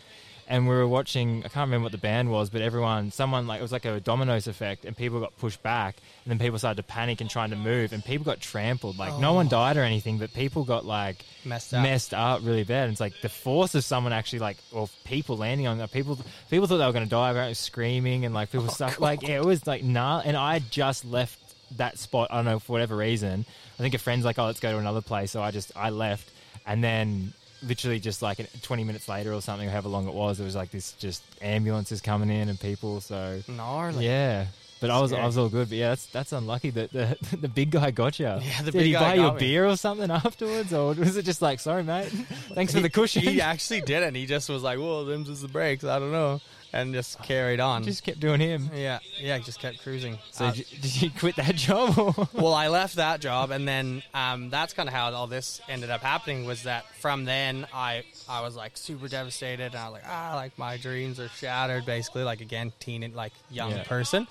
[0.51, 1.45] And we were watching.
[1.45, 4.01] I can't remember what the band was, but everyone, someone like it was like a
[4.01, 7.51] dominoes effect, and people got pushed back, and then people started to panic and trying
[7.51, 8.99] to move, and people got trampled.
[8.99, 9.51] Like no one oh.
[9.51, 11.83] died or anything, but people got like messed up.
[11.83, 12.85] messed up really bad.
[12.85, 15.93] And it's like the force of someone actually like, or people landing on that.
[15.93, 17.31] People, people thought they were going to die.
[17.31, 18.99] Apparently, screaming and like people oh, stuff.
[19.09, 20.23] Like it was like nah.
[20.25, 21.39] And I just left
[21.77, 22.29] that spot.
[22.31, 23.45] I don't know for whatever reason.
[23.79, 25.31] I think a friend's like, oh, let's go to another place.
[25.31, 26.31] So I just I left,
[26.67, 30.45] and then literally just like 20 minutes later or something, however long it was, it
[30.45, 33.01] was like this just ambulances coming in and people.
[33.01, 34.05] So Gnarly.
[34.07, 34.47] yeah.
[34.81, 35.13] But I was.
[35.13, 35.71] I was all good.
[35.71, 38.27] But yeah, that's that's unlucky that the the big guy got you.
[38.27, 39.41] Yeah, the Did big he guy buy you a me.
[39.41, 42.11] beer or something afterwards, or was it just like, sorry, mate,
[42.55, 43.23] thanks for the cushion?
[43.23, 44.15] He actually didn't.
[44.15, 46.41] He just was like, "Well, them's is the brakes." I don't know,
[46.73, 47.83] and just carried on.
[47.83, 48.71] just kept doing him.
[48.75, 50.19] yeah, yeah, just kept cruising.
[50.33, 51.99] So Uh, did, you, did you quit that job?
[51.99, 52.29] Or?
[52.35, 55.91] well, I left that job, and then um, that's kind of how all this ended
[55.91, 56.45] up happening.
[56.45, 60.33] Was that from then I I was like super devastated, and I was like, ah,
[60.37, 63.85] like my dreams are shattered, basically, like again, teen and like young Yeah.
[63.85, 64.27] person.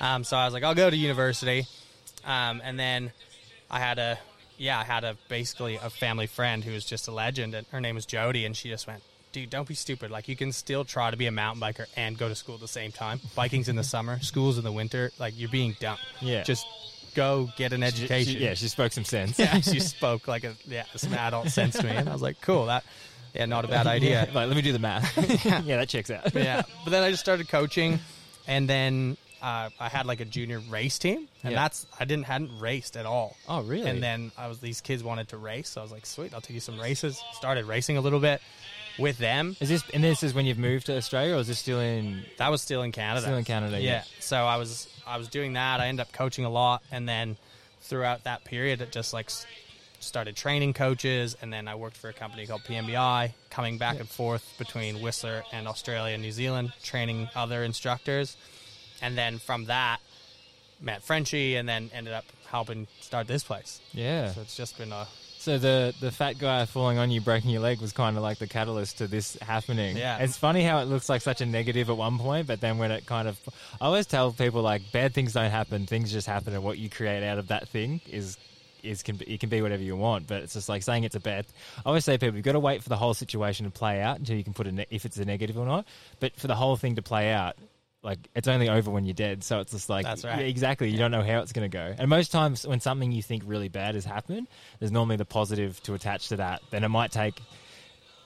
[0.00, 1.66] Um, so I was like, I'll go to university,
[2.24, 3.12] um, and then
[3.70, 4.18] I had a
[4.58, 7.80] yeah, I had a basically a family friend who was just a legend, and her
[7.80, 9.02] name was Jody, and she just went.
[9.32, 10.10] Dude, don't be stupid.
[10.10, 12.60] Like you can still try to be a mountain biker and go to school at
[12.60, 13.18] the same time.
[13.34, 15.10] Biking's in the summer, school's in the winter.
[15.18, 15.96] Like you're being dumb.
[16.20, 16.42] Yeah.
[16.42, 16.66] Just
[17.14, 18.34] go get an education.
[18.34, 19.38] she- yeah, she spoke some sense.
[19.38, 22.40] yeah, she spoke like a yeah, some adult sense to me, and I was like,
[22.42, 22.84] cool, that
[23.34, 24.28] yeah, not a bad idea.
[24.34, 25.16] like, let me do the math.
[25.46, 26.34] yeah, that checks out.
[26.34, 28.00] yeah, but then I just started coaching,
[28.46, 31.62] and then uh, I had like a junior race team, and Yeah.
[31.62, 33.36] that's I didn't hadn't raced at all.
[33.48, 33.88] Oh, really?
[33.88, 36.40] And then I was these kids wanted to race, so I was like, sweet, I'll
[36.42, 37.18] take you some races.
[37.32, 38.40] Started racing a little bit
[38.98, 39.56] with them.
[39.60, 42.24] is this and this is when you've moved to Australia, or is this still in
[42.38, 43.22] That was still in Canada.
[43.22, 43.80] still in Canada?
[43.80, 44.04] yeah.
[44.20, 45.80] So I was I was doing that.
[45.80, 47.36] I ended up coaching a lot, and then
[47.80, 49.30] throughout that period, it just like
[50.00, 54.08] started training coaches, and then I worked for a company called PMBI, coming back and
[54.08, 58.36] forth between Whistler and Australia and New Zealand, training other instructors,
[59.00, 59.98] and then from that
[60.80, 63.80] met Frenchie, and then ended up helping start this place.
[63.92, 64.32] yeah.
[64.32, 65.06] So it's just been a
[65.42, 68.38] So the the fat guy falling on you, breaking your leg, was kind of like
[68.38, 69.96] the catalyst to this happening.
[69.96, 70.18] Yeah.
[70.18, 72.92] it's funny how it looks like such a negative at one point, but then when
[72.92, 73.40] it kind of,
[73.80, 76.88] I always tell people like bad things don't happen, things just happen, and what you
[76.88, 78.38] create out of that thing is.
[78.84, 81.14] Is can be, it can be whatever you want, but it's just like saying it's
[81.14, 81.46] a bad.
[81.78, 84.00] I always say to people, you've got to wait for the whole situation to play
[84.00, 85.86] out until you can put a ne- if it's a negative or not.
[86.18, 87.54] But for the whole thing to play out,
[88.02, 89.44] like it's only over when you're dead.
[89.44, 90.40] So it's just like That's right.
[90.40, 90.90] yeah, exactly.
[90.90, 91.94] You don't know how it's going to go.
[91.96, 95.82] And most times when something you think really bad has happened, there's normally the positive
[95.84, 96.62] to attach to that.
[96.70, 97.40] Then it might take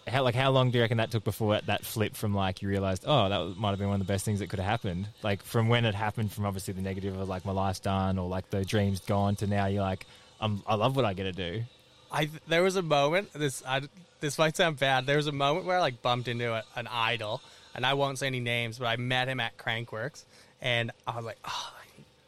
[0.07, 2.63] how like how long do you reckon that took before that, that flip from like
[2.63, 4.69] you realized oh that might have been one of the best things that could have
[4.69, 8.17] happened like from when it happened from obviously the negative of like my life's done
[8.17, 10.07] or like the dreams gone to now you're like
[10.41, 11.63] I'm, I love what I get to do.
[12.11, 13.33] I there was a moment.
[13.33, 13.83] This I,
[14.21, 15.07] this might sound bad.
[15.07, 17.41] There was a moment where I like bumped into a, an idol,
[17.77, 20.25] and I won't say any names, but I met him at Crankworx,
[20.61, 21.73] and I was like, oh,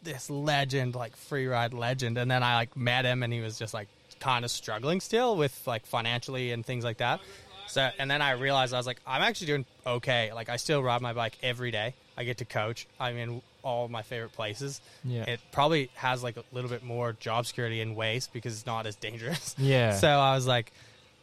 [0.03, 2.19] this legend, like free ride legend.
[2.19, 3.89] And then I like met him, and he was just like
[4.21, 7.21] kind of struggling still with like financially and things like that.
[7.67, 10.33] So and then I realized I was like, I'm actually doing okay.
[10.33, 11.95] Like I still ride my bike every day.
[12.17, 12.87] I get to coach.
[12.99, 14.81] I'm in all my favorite places.
[15.05, 15.25] Yeah.
[15.25, 18.87] It probably has like a little bit more job security and waste because it's not
[18.87, 19.55] as dangerous.
[19.59, 19.97] Yeah.
[19.99, 20.73] So I was like,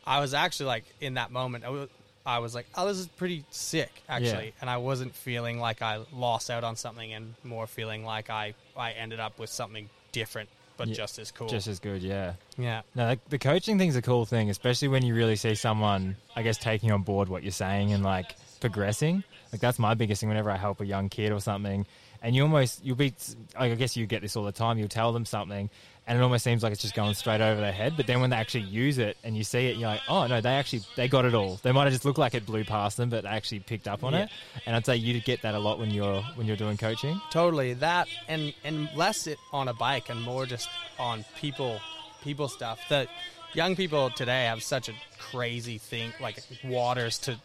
[0.05, 1.89] I was actually like in that moment, I was,
[2.25, 4.51] I was like, oh, this is pretty sick actually, Yeah.
[4.61, 8.53] and I wasn't feeling like I lost out on something, and more feeling like I
[8.75, 10.95] I ended up with something different, but Yeah.
[10.95, 11.47] just as cool.
[11.47, 12.33] Just as good, yeah.
[12.57, 12.81] yeah.
[12.95, 16.41] No, like, the coaching thing's a cool thing, especially when you really see someone, I
[16.41, 19.23] guess, taking on board what you're saying and like progressing.
[19.51, 20.29] Like that's my biggest thing.
[20.29, 21.85] Whenever I help a young kid or something,
[22.21, 23.13] and you almost you'll be.
[23.55, 24.77] I guess you get this all the time.
[24.79, 25.69] You'll tell them something,
[26.07, 27.93] and it almost seems like it's just going straight over their head.
[27.97, 30.39] But then when they actually use it and you see it, you're like, oh no,
[30.41, 31.59] they actually they got it all.
[31.63, 34.03] They might have just looked like it blew past them, but they actually picked up
[34.03, 34.23] on Yeah.
[34.23, 34.29] it.
[34.65, 37.19] And I'd say you get that a lot when you're when you're doing coaching.
[37.31, 41.79] Totally that, and and less it on a bike and more just on people,
[42.23, 42.79] people stuff.
[42.89, 43.07] That
[43.53, 47.37] young people today have such a crazy thing, like waters to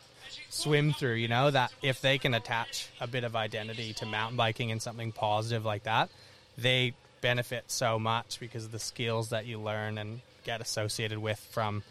[0.50, 1.14] swim through.
[1.14, 4.82] You know that if they can attach a bit of identity to mountain biking and
[4.82, 6.10] something positive like that,
[6.58, 11.38] they benefit so much because of the skills that you learn and get associated with
[11.52, 11.82] from,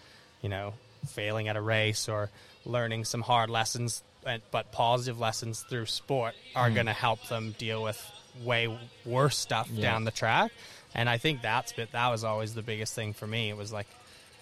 [0.42, 0.74] you know,
[1.08, 2.30] failing at a race or
[2.66, 6.76] learning some hard lessons, but- but positive lessons through sport are hmm.
[6.76, 8.02] going to help them deal with
[8.44, 9.82] way worse stuff Yeah.
[9.92, 10.52] down the track.
[10.94, 13.50] And I think that's bit that was always the biggest thing for me.
[13.50, 13.88] It was like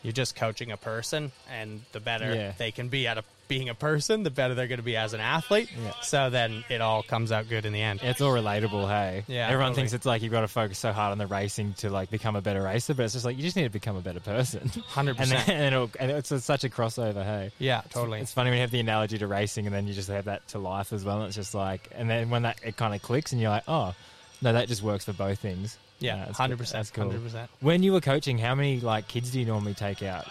[0.03, 2.53] you're just coaching a person, and the better Yeah.
[2.57, 5.13] they can be at a, being a person, the better they're going to be as
[5.13, 5.69] an athlete.
[5.81, 5.93] Yeah.
[6.01, 8.01] So then it all comes out good in the end.
[8.03, 9.23] It's all relatable, hey.
[9.27, 9.75] Yeah, Everyone totally.
[9.75, 12.35] thinks it's like you've got to focus so hard on the racing to like become
[12.35, 14.69] a better racer, but it's just like you just need to become a better person.
[14.69, 15.17] 100%.
[15.27, 15.31] And,
[15.73, 17.51] then, and, it's such a crossover, hey.
[17.59, 18.19] Yeah, totally.
[18.19, 20.47] It's funny when you have the analogy to racing, and then you just have that
[20.49, 21.17] to life as well.
[21.17, 23.63] And it's just like, and then when that it kind of clicks, and you're like,
[23.67, 23.93] oh,
[24.41, 25.77] no, that just works for both things.
[25.99, 26.79] Yeah, hundred percent.
[26.79, 27.05] That's cool.
[27.05, 27.49] Hundred percent.
[27.59, 30.27] When you were coaching, how many like kids do you normally take out?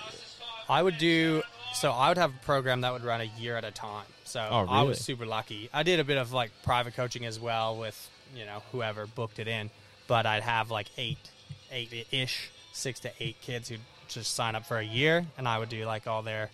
[0.69, 1.43] I would do
[1.77, 1.93] so.
[1.93, 4.07] I would have a program that would run a year at a time.
[4.25, 5.69] So Oh, I was super lucky.
[5.73, 9.39] I did a bit of like private coaching as well with you know whoever booked
[9.39, 9.71] it in,
[10.09, 11.19] but I'd have like eight,
[11.71, 13.77] eight ish, six to eight kids who
[14.09, 16.51] just sign up for a year, and I would do like all their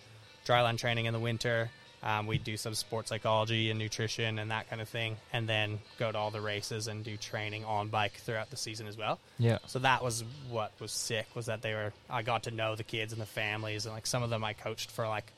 [0.47, 1.71] dryland training in the winter.
[2.03, 5.79] Um, we'd do some sports psychology and nutrition and that kind of thing, and then
[5.99, 9.21] go to all the races and do training on bike throughout the season as well.
[9.39, 9.59] Yeah.
[9.67, 12.85] So that was what was sick was that they were I got to know the
[12.85, 15.33] kids and the families and like some of them I coached for like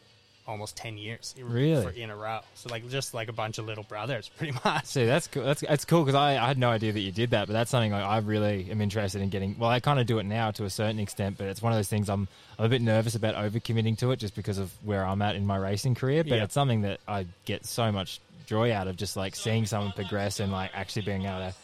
[0.46, 1.83] almost 10 years Really?
[1.83, 2.40] for, in a row.
[2.54, 4.85] So like just like a bunch of little brothers pretty much.
[4.87, 5.42] See, that's cool.
[5.44, 7.70] That's that's cool because I, I had no idea that you did that, but that's
[7.70, 9.59] something like, I really am interested in getting.
[9.59, 11.78] Well, I kind of do it now to a certain extent, but it's one of
[11.78, 12.28] those things I'm
[12.59, 15.46] I'm a bit nervous about overcommitting to it just because of where I'm at in
[15.46, 16.22] my racing career.
[16.24, 16.44] But Yeah.
[16.44, 20.40] it's something that I get so much joy out of, just like seeing someone progress
[20.40, 21.54] and like actually being able to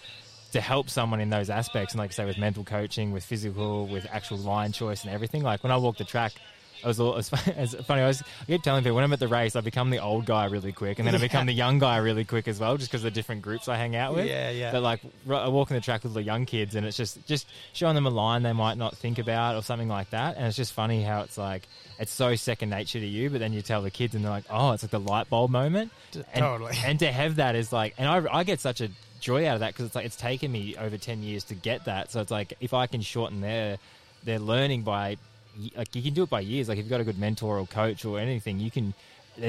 [0.53, 1.93] to help someone in those aspects.
[1.95, 5.43] And like I say, with mental coaching, with physical, with actual line choice and everything.
[5.43, 6.33] Like when I walk the track.
[6.85, 8.03] I was, all, it's it's funny.
[8.03, 10.27] I, was, I keep telling people when I'm at the race, I become the old
[10.27, 12.91] guy really quick, and then I become the young guy really quick as well, just
[12.91, 14.27] because of the different groups I hang out with.
[14.27, 14.73] Yeah, yeah.
[14.73, 17.47] But like, I walk in the track with the young kids, and it's just just
[17.73, 20.37] showing them a line they might not think about or something like that.
[20.37, 23.53] And it's just funny how it's like it's so second nature to you, but then
[23.53, 26.43] you tell the kids, and they're like, "Oh, it's like the light bulb moment." And,
[26.43, 26.75] totally.
[26.85, 28.91] And to have that is like, and I I get such a
[29.21, 31.85] joy out of that because it's like it's taken me over ten years to get
[31.85, 32.11] that.
[32.11, 33.79] So it's like if I can shorten their
[34.25, 35.17] their learning by
[35.77, 36.69] like you can do it by years.
[36.69, 38.95] Like if you've got a good mentor or coach or anything, you can.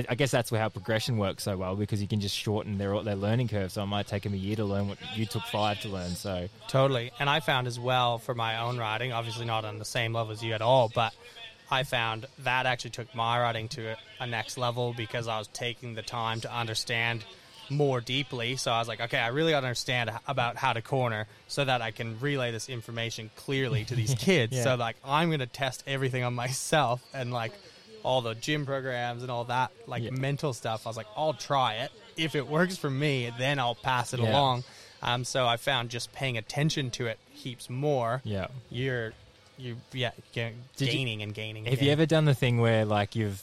[0.07, 3.01] I guess that's where how progression works so well because you can just shorten their
[3.03, 3.71] their learning curve.
[3.71, 6.11] So it might take them a year to learn what you took five to learn.
[6.11, 7.11] So Totally.
[7.19, 10.31] And I found as well for my own riding, obviously not on the same level
[10.31, 11.13] as you at all, but
[11.71, 15.47] I found that actually took my riding to a, a next level because I was
[15.47, 17.23] taking the time to understand
[17.71, 18.55] more deeply.
[18.57, 21.91] So I was like, okay, I really understand about how to corner so that I
[21.91, 24.53] can relay this information clearly to these kids.
[24.53, 24.63] Yeah.
[24.63, 27.53] So like I'm going to test everything on myself and like
[28.03, 30.11] all the gym programs and all that like Yeah.
[30.11, 30.85] mental stuff.
[30.85, 31.91] I was like, I'll try it.
[32.17, 34.31] If it works for me, then I'll pass it Yeah.
[34.31, 34.63] along.
[35.01, 38.21] Um, so I found just paying attention to it heaps more.
[38.23, 38.47] yeah.
[38.69, 39.13] You're,
[39.57, 41.65] you yeah, ga- Did you- gaining and gaining.
[41.65, 43.41] Have you ever done the thing where like you've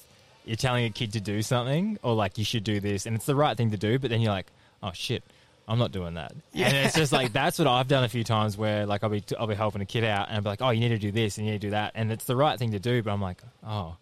[0.49, 3.27] you're telling a kid to do something or like you should do this and it's
[3.27, 4.47] the right thing to do, but then you're like,
[4.83, 5.23] oh shit,
[5.69, 6.33] I'm not doing that.
[6.55, 9.23] And it's just like that's what I've done a few times where like I'll be
[9.39, 11.13] I'll be helping a kid out and I'll be like, oh, you need to do
[11.13, 13.13] this and you need to do that, and it's the right thing to do, but
[13.13, 13.97] I'm like, oh.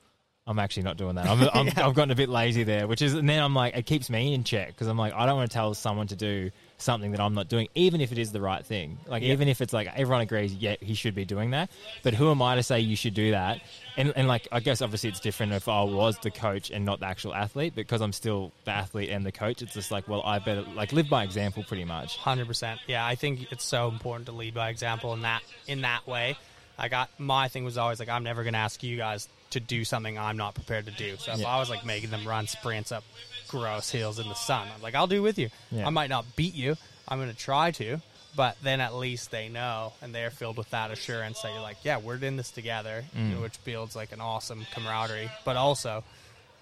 [0.48, 1.26] I'm actually not doing that.
[1.26, 3.84] I'm, I'm, I've gotten a bit lazy there, which is, and then I'm like, it
[3.84, 6.50] keeps me in check because I'm like, I don't want to tell someone to do
[6.78, 8.98] something that I'm not doing, even if it is the right thing.
[9.08, 9.32] Like, Yeah.
[9.32, 11.70] even if it's like everyone agrees, yeah, he should be doing that.
[12.04, 13.60] But who am I to say you should do that?
[13.96, 17.00] And, and like, I guess obviously it's different if I was the coach and not
[17.00, 19.62] the actual athlete, because I'm still the athlete and the coach.
[19.62, 22.16] It's just like, well, I better like live by example, pretty much.
[22.18, 22.78] Hundred percent.
[22.86, 26.36] Yeah, I think it's so important to lead by example in that in that way.
[26.78, 29.60] I got my thing was always like I'm never going to ask you guys to
[29.60, 31.16] do something I'm not prepared to do.
[31.18, 31.48] So if Yeah.
[31.48, 33.04] I was like making them run sprints up
[33.48, 35.50] gross hills in the sun, I'm like I'll do with you.
[35.70, 35.86] Yeah.
[35.86, 36.76] I might not beat you.
[37.08, 38.00] I'm going to try to,
[38.34, 41.76] but then at least they know and they're filled with that assurance that you're like,
[41.84, 43.34] yeah, we're in this together, you Mm.
[43.34, 45.30] know, which builds like an awesome camaraderie.
[45.44, 46.02] But also.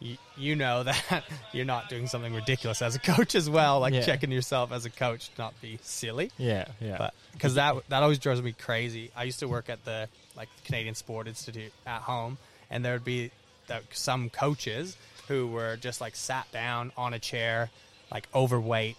[0.00, 3.94] You, you know that you're not doing something ridiculous as a coach as well, like
[3.94, 4.02] Yeah.
[4.02, 7.10] checking yourself as a coach not be silly Yeah, yeah.
[7.32, 9.12] because that that always drives me crazy.
[9.16, 12.38] I used to work at the like Canadian Sport Institute at home,
[12.70, 13.30] and there would be
[13.66, 14.96] the, some coaches
[15.28, 17.70] who were just like sat down on a chair,
[18.10, 18.96] like overweight,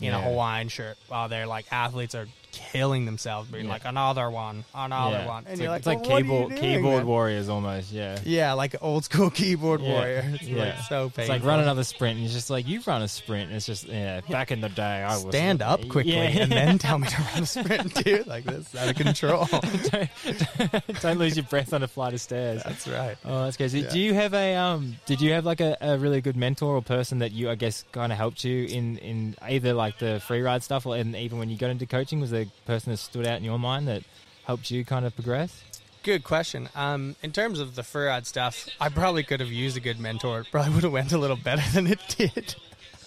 [0.00, 2.28] in a Hawaiian shirt while their like athletes are
[2.72, 3.72] killing themselves, being Yeah.
[3.72, 5.26] like another one, another Yeah.
[5.26, 6.96] one, and It's you're like, like, it's like "Well, what are you keyboard doing, keyboard
[6.98, 7.92] man?" warriors almost.
[7.92, 8.18] Yeah.
[8.24, 9.92] Yeah, like old school keyboard Yeah.
[9.92, 10.30] warrior.
[10.34, 10.64] It's Yeah.
[10.64, 11.20] like so painful.
[11.22, 13.48] It's like run another sprint, and you're just like, you run a sprint.
[13.48, 15.28] And it's just, yeah, back in the day, I was.
[15.28, 16.42] Stand up quickly Yeah.
[16.42, 18.26] and then tell me to run a sprint, dude.
[18.26, 19.46] Like this, out of control.
[19.46, 22.62] don't, don't lose your breath on a flight of stairs.
[22.64, 23.16] That's right.
[23.24, 23.80] Oh, that's crazy.
[23.80, 23.90] Yeah.
[23.90, 24.96] Do you have a um?
[25.06, 27.84] Did you have like a, a really good mentor or person that you, I guess,
[27.92, 31.38] kind of helped you in in either like the free ride stuff, or and even
[31.38, 33.88] when you got into coaching, was there a person that stood out in your mind
[33.88, 34.02] that
[34.44, 35.62] helped you kind of progress?
[36.02, 36.68] Good question.
[36.74, 40.40] Um, in terms of the freeride stuff, I probably could have used a good mentor.
[40.40, 42.54] It probably would have went a little better than it did.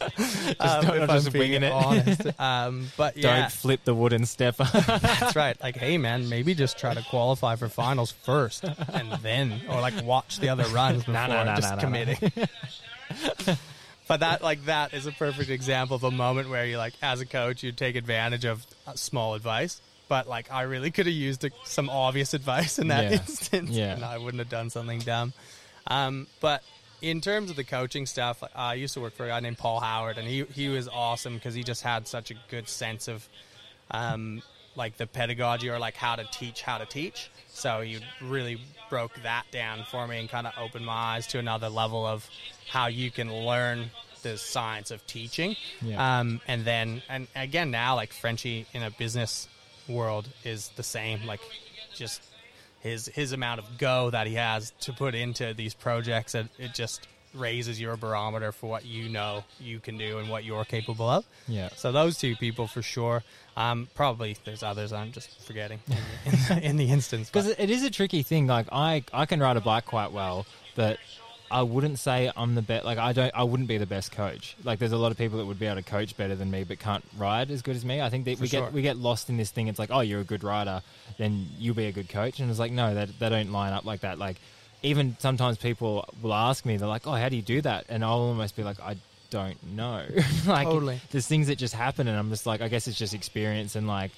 [0.17, 1.71] just not- not just winging it.
[1.71, 2.21] honest.
[2.39, 4.63] Um, but yeah, Don't flip the wooden stepper.
[4.87, 5.55] that's right.
[5.61, 9.93] Like, hey man, maybe just try to qualify for finals first, and then, or like
[10.03, 12.31] watch the other runs before No, no, no, just committing.
[14.11, 17.21] But that, like, that is a perfect example of a moment where you, like, as
[17.21, 19.79] a coach, you take advantage of uh, small advice.
[20.09, 23.11] But like, I really could have used a, some obvious advice in that Yeah.
[23.19, 23.93] instance, Yeah.
[23.93, 25.31] and I wouldn't have done something dumb.
[25.87, 26.61] Um, but
[27.01, 29.57] in terms of the coaching stuff, uh, I used to work for a guy named
[29.57, 33.07] Paul Howard, and he he was awesome because he just had such a good sense
[33.07, 33.25] of
[33.91, 34.43] um,
[34.75, 37.29] like the pedagogy or like how to teach how to teach.
[37.47, 41.39] So you really broke that down for me and kind of opened my eyes to
[41.39, 42.27] another level of
[42.69, 43.91] how you can learn
[44.23, 45.55] the science of teaching.
[45.81, 46.19] Yeah.
[46.19, 49.47] Um, and then, and again, now like Frenchie in a business
[49.87, 51.25] world is the same.
[51.25, 51.41] Like
[51.95, 52.21] just
[52.79, 56.73] his his amount of go that he has to put into these projects, it, it
[56.73, 61.09] just raises your barometer for what you know you can do and what you're capable
[61.09, 61.25] of.
[61.47, 61.69] yeah.
[61.75, 63.23] So those two people for sure.
[63.57, 67.29] Um, probably there's others I'm just forgetting in the, in the, in the instance.
[67.33, 68.47] Because it is a tricky thing.
[68.47, 70.99] Like I, I can ride a bike quite well, but
[71.49, 72.85] I wouldn't say I'm the best.
[72.85, 74.55] Like I don't, I wouldn't be the best coach.
[74.63, 76.63] Like there's a lot of people that would be able to coach better than me,
[76.63, 77.99] but can't ride as good as me.
[78.01, 78.61] I think that For we sure.
[78.63, 79.67] get we get lost in this thing.
[79.67, 80.81] It's like, oh, you're a good rider,
[81.17, 83.83] then you'll be a good coach, and it's like, no, that they don't line up
[83.83, 84.17] like that.
[84.17, 84.37] Like
[84.83, 87.85] even sometimes people will ask me, they're like, oh, how do you do that?
[87.89, 88.95] And I'll almost be like, I
[89.29, 90.03] don't know.
[90.47, 90.99] like Totally.
[91.11, 93.87] there's things that just happen, and I'm just like, I guess it's just experience and
[93.87, 94.11] like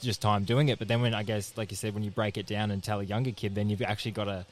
[0.00, 0.78] just time doing it.
[0.78, 3.00] But then when I guess, like you said, when you break it down and tell
[3.00, 4.46] a younger kid, then you've actually got to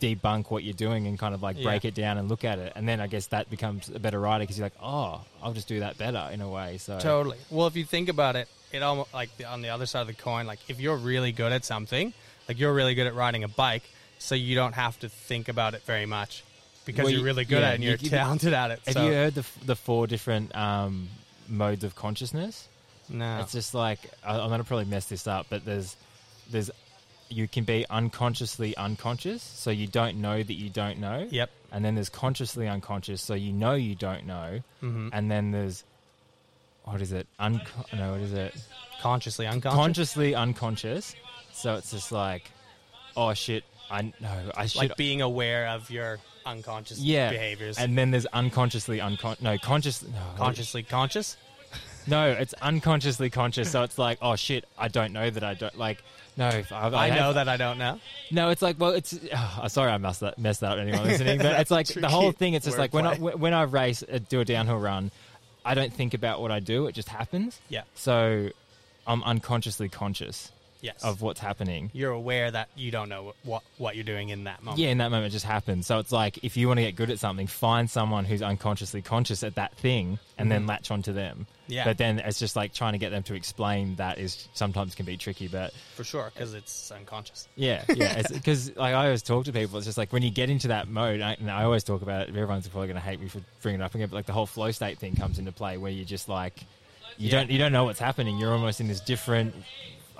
[0.00, 1.88] debunk what you're doing and kind of like break Yeah.
[1.88, 2.72] it down and look at it.
[2.76, 5.66] And then I guess that becomes a better rider because you're like, oh, I'll just
[5.68, 6.78] do that better in a way.
[6.78, 7.38] So Totally.
[7.50, 10.06] Well, if you think about it, it almost like the, on the other side of
[10.06, 12.12] the coin, like if you're really good at something,
[12.48, 13.82] like you're really good at riding a bike,
[14.20, 16.44] so you don't have to think about it very much
[16.84, 18.80] because Well, you're really good yeah, at it and you- you're you- talented at it.
[18.86, 21.08] Have so, you heard the, the four different um,
[21.48, 22.68] modes of consciousness?
[23.08, 23.40] No.
[23.40, 25.96] It's just like I, I'm gonna probably mess this up, but there's
[26.50, 26.70] there's
[27.28, 31.26] you can be unconsciously unconscious, so you don't know that you don't know.
[31.30, 31.50] Yep.
[31.72, 34.60] And then there's consciously unconscious, so you know you don't know.
[34.82, 35.08] Mm-hmm.
[35.12, 35.82] And then there's
[36.84, 37.26] what is it?
[37.38, 38.54] Unco- no, what is it?
[39.00, 39.76] Consciously unconscious.
[39.76, 41.14] Consciously unconscious.
[41.52, 42.50] So it's just like,
[43.16, 44.78] oh shit, I know I should.
[44.78, 47.78] like being aware of your unconscious yeah, behaviors.
[47.78, 49.42] And then there's unconsciously unconscious.
[49.42, 50.02] No, conscious.
[50.02, 51.36] No, consciously conscious.
[52.06, 53.70] No, it's unconsciously conscious.
[53.70, 56.02] So it's like, oh shit, I don't know that I don't like.
[56.36, 57.98] No, I, I, have- know that I don't know.
[58.30, 59.18] No, it's like, well, it's.
[59.34, 60.78] Oh, sorry, I messed that messed that up.
[60.78, 62.54] Anyone listening, but it's like the whole thing.
[62.54, 65.10] It's just like when I when I race, uh, do a downhill run,
[65.64, 66.86] I don't think about what I do.
[66.86, 67.60] It just happens.
[67.68, 67.82] Yeah.
[67.94, 68.50] So
[69.06, 71.02] I'm unconsciously conscious Yes.
[71.02, 71.90] of what's happening.
[71.92, 74.78] you're aware that you don't know what what you're doing in that moment.
[74.78, 75.86] Yeah, in that moment, it just happens.
[75.86, 79.02] So it's like if you want to get good at something, find someone who's unconsciously
[79.02, 80.48] conscious at that thing, and mm-hmm.
[80.48, 81.46] then latch onto them.
[81.66, 81.84] Yeah.
[81.84, 85.06] But then it's just like trying to get them to explain that is sometimes can
[85.06, 85.48] be tricky.
[85.48, 87.48] But For sure, because it's unconscious.
[87.56, 88.22] Yeah, yeah.
[88.32, 90.88] Because like I always talk to people, it's just like when you get into that
[90.88, 92.28] mode, I, and I always talk about it.
[92.30, 94.46] Everyone's probably going to hate me for bringing it up again, but like the whole
[94.46, 96.64] flow state thing comes into play, where you're just like
[97.18, 97.40] you Yeah.
[97.40, 98.38] don't you don't know what's happening.
[98.38, 99.54] You're almost in this different,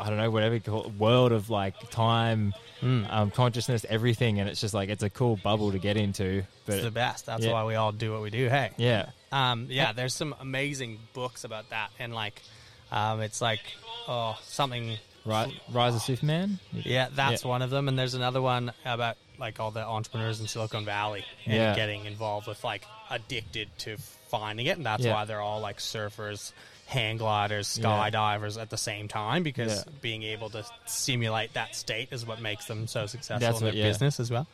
[0.01, 3.05] I don't know, whatever you call it, world of like time, Hmm.
[3.11, 6.45] um, consciousness, everything, and it's just like it's a cool bubble to get into.
[6.65, 7.27] But It's the best.
[7.27, 7.53] That's yeah.
[7.53, 8.49] why we all do what we do.
[8.49, 8.71] Hey.
[8.79, 12.41] yeah, Um, yeah, there's some amazing books about that, and like,
[12.91, 13.61] um, it's like,
[14.09, 14.97] oh, something.
[15.27, 16.59] right, Rise of Superman.
[16.73, 17.49] Yeah, that's Yeah.
[17.51, 21.25] one of them, and there's another one about like all the entrepreneurs in Silicon Valley
[21.47, 21.75] and Yeah.
[21.75, 23.96] getting involved with like addicted to
[24.31, 26.53] finding it, and that's why they're all like surfers,
[26.91, 27.87] hang gliders, Yeah.
[28.11, 29.93] skydivers at the same time because Yeah.
[30.03, 33.75] being able to simulate that state is what makes them so successful That's in what-
[33.75, 33.88] their yeah.
[33.91, 34.47] business as well.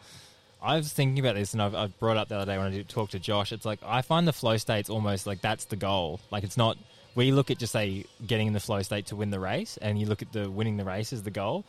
[0.62, 2.70] I was thinking about this, and I've, I've brought up the other day when I
[2.70, 3.52] did talk to Josh.
[3.52, 6.20] It's like I find the flow state's almost like that's the goal.
[6.30, 6.76] Like it's not.
[7.14, 9.98] We look at just say getting in the flow state to win the race, and
[9.98, 11.64] you look at the winning the race as the goal.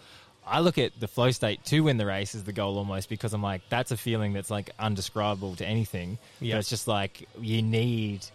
[0.45, 3.34] I look at the flow state to win the race as the goal almost because
[3.34, 6.18] I'm like that's a feeling that's like undescribable to anything.
[6.39, 6.55] Yeah.
[6.55, 8.26] But it's just like you need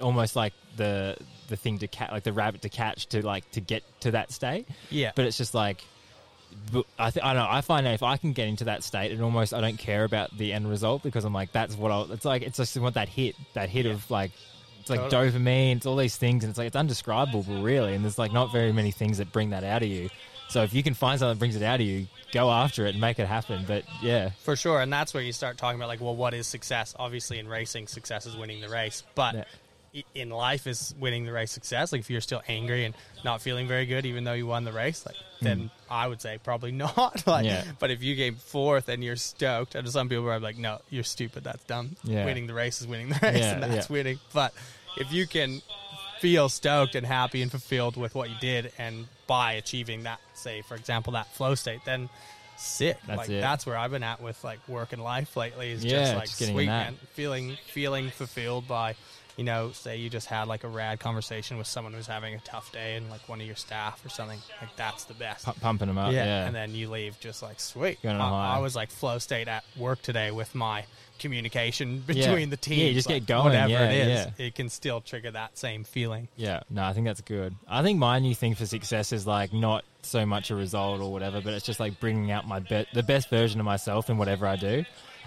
[0.00, 1.16] almost like the
[1.48, 4.30] the thing to catch, like the rabbit to catch to like to get to that
[4.32, 4.68] state.
[4.90, 5.12] Yeah.
[5.16, 5.82] But it's just like,
[6.98, 7.48] I th- I don't know.
[7.50, 10.04] I find that if I can get into that state, and almost I don't care
[10.04, 12.12] about the end result because I'm like, that's what I.
[12.14, 13.92] It's like it's just want that hit, that hit Yeah.
[13.92, 14.30] of like.
[14.80, 15.30] It's like Totally.
[15.32, 15.76] dopamine.
[15.76, 17.94] It's all these things, and it's like it's undescribable, really.
[17.94, 20.08] And there's like not very many things that bring that out of you.
[20.48, 22.90] So if you can find something that brings it out of you, go after it
[22.92, 23.64] and make it happen.
[23.68, 26.46] But yeah, For sure, and that's where you start talking about like, well, what is
[26.46, 26.94] success?
[26.98, 29.44] Obviously, in racing, success is winning the race, but Yeah.
[30.14, 31.92] In life, is winning the race success?
[31.92, 34.72] Like, if you're still angry and not feeling very good, even though you won the
[34.72, 37.26] race, like, then I would say probably not.
[37.26, 37.50] like, Hmm.
[37.50, 37.64] Yeah.
[37.78, 41.04] but if you came fourth and you're stoked, and some people are like, no, you're
[41.04, 41.44] stupid.
[41.44, 41.96] That's dumb.
[42.04, 42.24] Yeah.
[42.24, 44.18] Winning the race is winning the race, Yeah, and that's winning.
[44.32, 44.52] But
[44.96, 45.62] if you can
[46.20, 50.62] feel stoked and happy and fulfilled with what you did, and by achieving that, say,
[50.62, 52.08] for example, that flow state, then
[52.56, 52.96] sick.
[53.06, 53.40] That's like it.
[53.40, 55.70] that's where I've been at with like work and life lately.
[55.70, 58.96] Is just like just sweet man, feeling feeling fulfilled by,
[59.38, 62.40] you know, say you just had like a rad conversation with someone who's having a
[62.40, 64.38] tough day and like one of your staff or something.
[64.60, 65.46] Like that's the best.
[65.46, 66.12] pu- pumping them up.
[66.12, 68.02] Yeah, and then you leave just like sweet.
[68.02, 68.56] Going on a I.
[68.56, 70.84] I was like flow state at work today with my
[71.20, 72.14] communication Yeah.
[72.26, 74.46] between the Yeah, you just like, get going, Whatever yeah, it is, yeah.
[74.46, 76.28] it can still trigger that same feeling.
[76.36, 77.54] Yeah, no, I think that's good.
[77.68, 81.10] I think my new thing for success is like not so much a result or
[81.12, 84.16] whatever, but it's just like bringing out my be- the best version of myself in
[84.18, 84.84] whatever I do,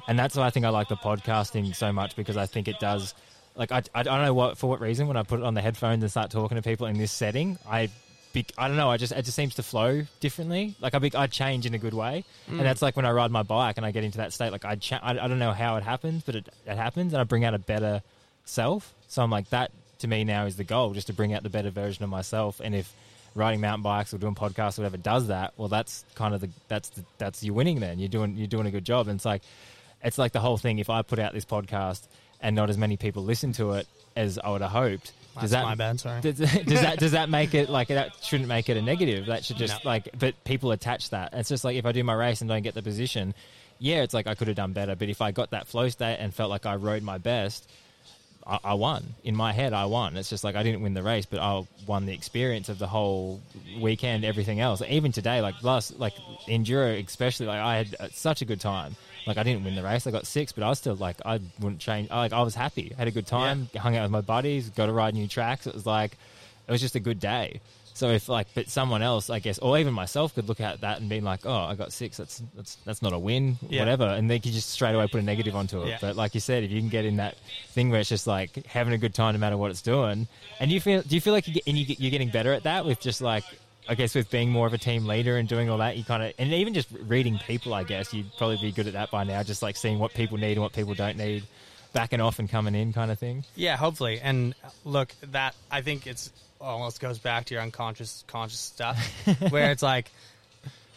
[0.07, 2.79] and that's why I think I like the podcasting so much because I think it
[2.79, 3.13] does.
[3.55, 5.53] Like I, I, I don't know what for what reason when I put it on
[5.53, 7.89] the headphones and start talking to people in this setting, I.
[8.33, 8.89] Be, I don't know.
[8.89, 10.73] I just it just seems to flow differently.
[10.79, 12.63] Like I be, I change in a good way, and mm.
[12.63, 14.53] that's like when I ride my bike and I get into that state.
[14.53, 17.19] Like I cha- I, I don't know how it happens, but it, it happens, and
[17.19, 18.01] I bring out a better
[18.45, 18.93] self.
[19.09, 21.49] So I'm like that to me now is the goal, just to bring out the
[21.49, 22.61] better version of myself.
[22.63, 22.93] And if
[23.35, 26.49] riding mountain bikes or doing podcasts or whatever does that, well, that's kind of the
[26.69, 27.81] that's the, that's you winning.
[27.81, 29.09] Then you're doing you're doing a good job.
[29.09, 29.41] And it's like
[30.01, 30.79] it's like the whole thing.
[30.79, 32.07] If I put out this podcast
[32.41, 35.53] and not as many people listen to it as I would have hoped, does That's
[35.53, 35.99] that my bad.
[35.99, 36.19] Sorry.
[36.21, 39.27] does, does that does that make it like that shouldn't make it a negative?
[39.27, 39.89] That should just No.
[39.89, 41.29] like but people attach that.
[41.33, 43.33] It's just like if I do my race and don't get the position,
[43.79, 44.95] yeah, it's like I could have done better.
[44.95, 47.69] But if I got that flow state and felt like I rode my best,
[48.45, 49.05] I, I won.
[49.23, 50.17] In my head, I won.
[50.17, 52.87] It's just like I didn't win the race, but I won the experience of the
[52.87, 53.39] whole
[53.79, 54.81] weekend, everything else.
[54.89, 56.13] Even today, like last, like
[56.47, 58.97] enduro, especially, like I had uh, such a good time.
[59.25, 61.39] Like I didn't win the race, I got six, but I was still like I
[61.59, 62.09] wouldn't change.
[62.09, 64.93] Like I was happy, had a good time, hung out with my buddies, got to
[64.93, 65.67] ride new tracks.
[65.67, 66.17] It was like
[66.67, 67.61] it was just a good day.
[67.93, 71.01] So if like, but someone else, I guess, or even myself, could look at that
[71.01, 72.15] and be like, "Oh, I got six.
[72.17, 73.81] That's that's that's not a win, Yeah.
[73.81, 75.89] whatever," and they could just straight away put a negative onto it.
[75.89, 75.97] Yeah.
[75.99, 77.35] But like you said, if you can get in that
[77.73, 80.27] thing where it's just like having a good time no matter what it's doing,
[80.61, 82.53] and you feel, do you feel like you get, and you get, you're getting better
[82.53, 83.43] at that with just like,
[83.87, 86.23] I guess, with being more of a team leader and doing all that, you kind
[86.23, 89.23] of, and even just reading people, I guess, you'd probably be good at that by
[89.23, 91.43] now, just like seeing what people need and what people don't need,
[91.93, 93.43] backing off and coming in, kind of thing.
[93.55, 94.19] Yeah, hopefully.
[94.21, 94.55] And
[94.85, 98.97] look, that I think it's almost goes back to your unconscious conscious stuff,
[99.49, 100.11] where it's like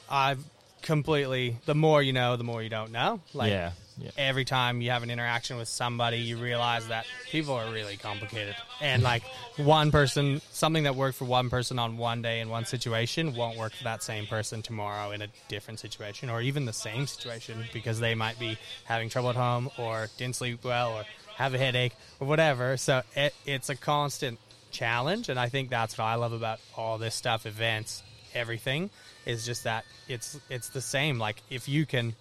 [0.08, 0.44] I've
[0.82, 1.56] completely.
[1.66, 3.20] The more you know, the more you don't know.
[3.32, 4.10] Like yeah, yeah.
[4.16, 8.56] every time you have an interaction with somebody, you realize that people are really complicated.
[8.80, 9.22] And like
[9.56, 13.56] one person, something that worked for one person on one day in one situation won't
[13.56, 17.64] work for that same person tomorrow in a different situation or even the same situation
[17.72, 21.04] because they might be having trouble at home or didn't sleep well or
[21.36, 22.76] have a headache or whatever.
[22.76, 24.38] So it, it's a constant
[24.70, 25.28] challenge.
[25.28, 28.02] And I think that's what I love about all this stuff, events,
[28.34, 28.90] everything
[29.26, 31.18] is just that it's, it's the same.
[31.18, 32.14] Like if you can,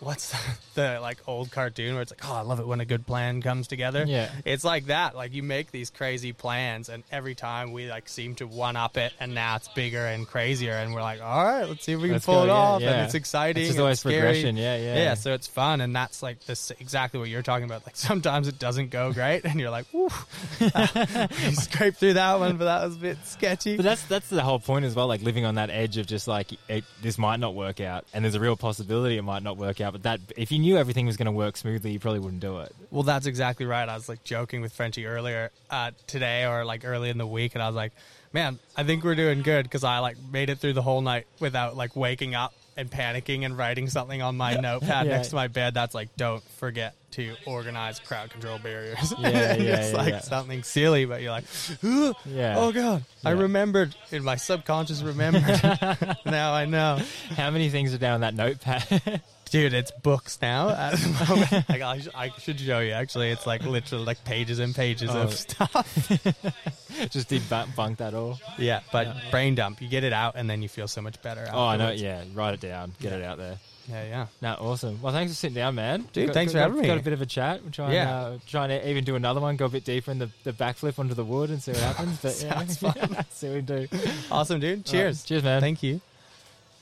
[0.00, 0.34] what's
[0.74, 3.42] the like old cartoon where it's like, oh, I love it when a good plan
[3.42, 4.04] comes together.
[4.06, 4.30] Yeah.
[4.44, 5.16] it's like that.
[5.16, 8.96] Like you make these crazy plans, and every time we like seem to one up
[8.96, 11.98] it, and now it's bigger and crazier, and we're like, all right, let's see if
[12.00, 12.90] we can Let's pull go, it yeah, off, yeah.
[12.92, 13.66] and it's exciting.
[13.66, 14.16] It's always scary.
[14.16, 14.96] progression, yeah, yeah.
[14.96, 15.14] yeah.
[15.14, 17.86] So it's fun, and that's like this exactly what you're talking about.
[17.86, 20.08] Like sometimes it doesn't go great, and you're like, woo,
[20.60, 23.76] you scraped through that one, but that was a bit sketchy.
[23.76, 25.06] But that's that's the whole point as well.
[25.06, 28.24] Like living on that edge of just like it, this might not work out, and
[28.24, 29.87] there's a real possibility it might not work out.
[29.90, 32.58] But that if you knew everything was going to work smoothly, you probably wouldn't do
[32.60, 32.74] it.
[32.90, 33.88] Well, that's exactly right.
[33.88, 37.54] I was like joking with Frenchie earlier uh, today, or like early in the week,
[37.54, 37.92] and I was like,
[38.32, 41.26] "Man, I think we're doing good because I like made it through the whole night
[41.40, 45.16] without like waking up and panicking and writing something on my notepad Yeah.
[45.16, 45.74] next to my bed.
[45.74, 49.12] That's like, don't forget to organize crowd control barriers.
[49.18, 50.20] Yeah, yeah, it's yeah, like yeah.
[50.20, 51.44] something silly, but you're like,
[51.82, 52.54] "Ooh, Yeah.
[52.58, 55.60] oh god, I remembered in my subconscious remembered.
[56.26, 59.22] now I know." How many things are down that notepad?
[59.50, 61.68] Dude, it's books now at the moment.
[61.68, 62.92] like, I, sh- I should show you.
[62.92, 65.22] Actually, it's like literally like pages and pages Oh.
[65.22, 66.08] of stuff.
[67.10, 68.38] just debunk bunk that all.
[68.58, 71.48] Yeah, but brain dump, you get it out, and then you feel so much better.
[71.52, 71.84] Oh, I know.
[71.84, 72.02] afterwards.
[72.02, 73.58] Yeah, write it down, get it out there.
[73.88, 74.26] Yeah, yeah.
[74.42, 75.00] No, awesome.
[75.00, 76.06] Well, thanks for sitting down, man.
[76.12, 76.86] Dude, Got- thanks got- for having got, me.
[76.88, 77.62] Got a bit of a chat.
[77.62, 78.14] We'll try Yeah.
[78.18, 79.56] uh, try and even do another one.
[79.56, 82.18] Go a bit deeper in the, the backflip onto the wood and see what happens.
[82.20, 82.38] But
[83.10, 83.88] yeah, see what we do.
[84.30, 84.84] Awesome, dude.
[84.84, 85.20] Cheers.
[85.20, 85.24] right.
[85.26, 85.62] cheers, man.
[85.62, 86.02] Thank you.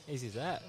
[0.09, 0.61] Easy as that.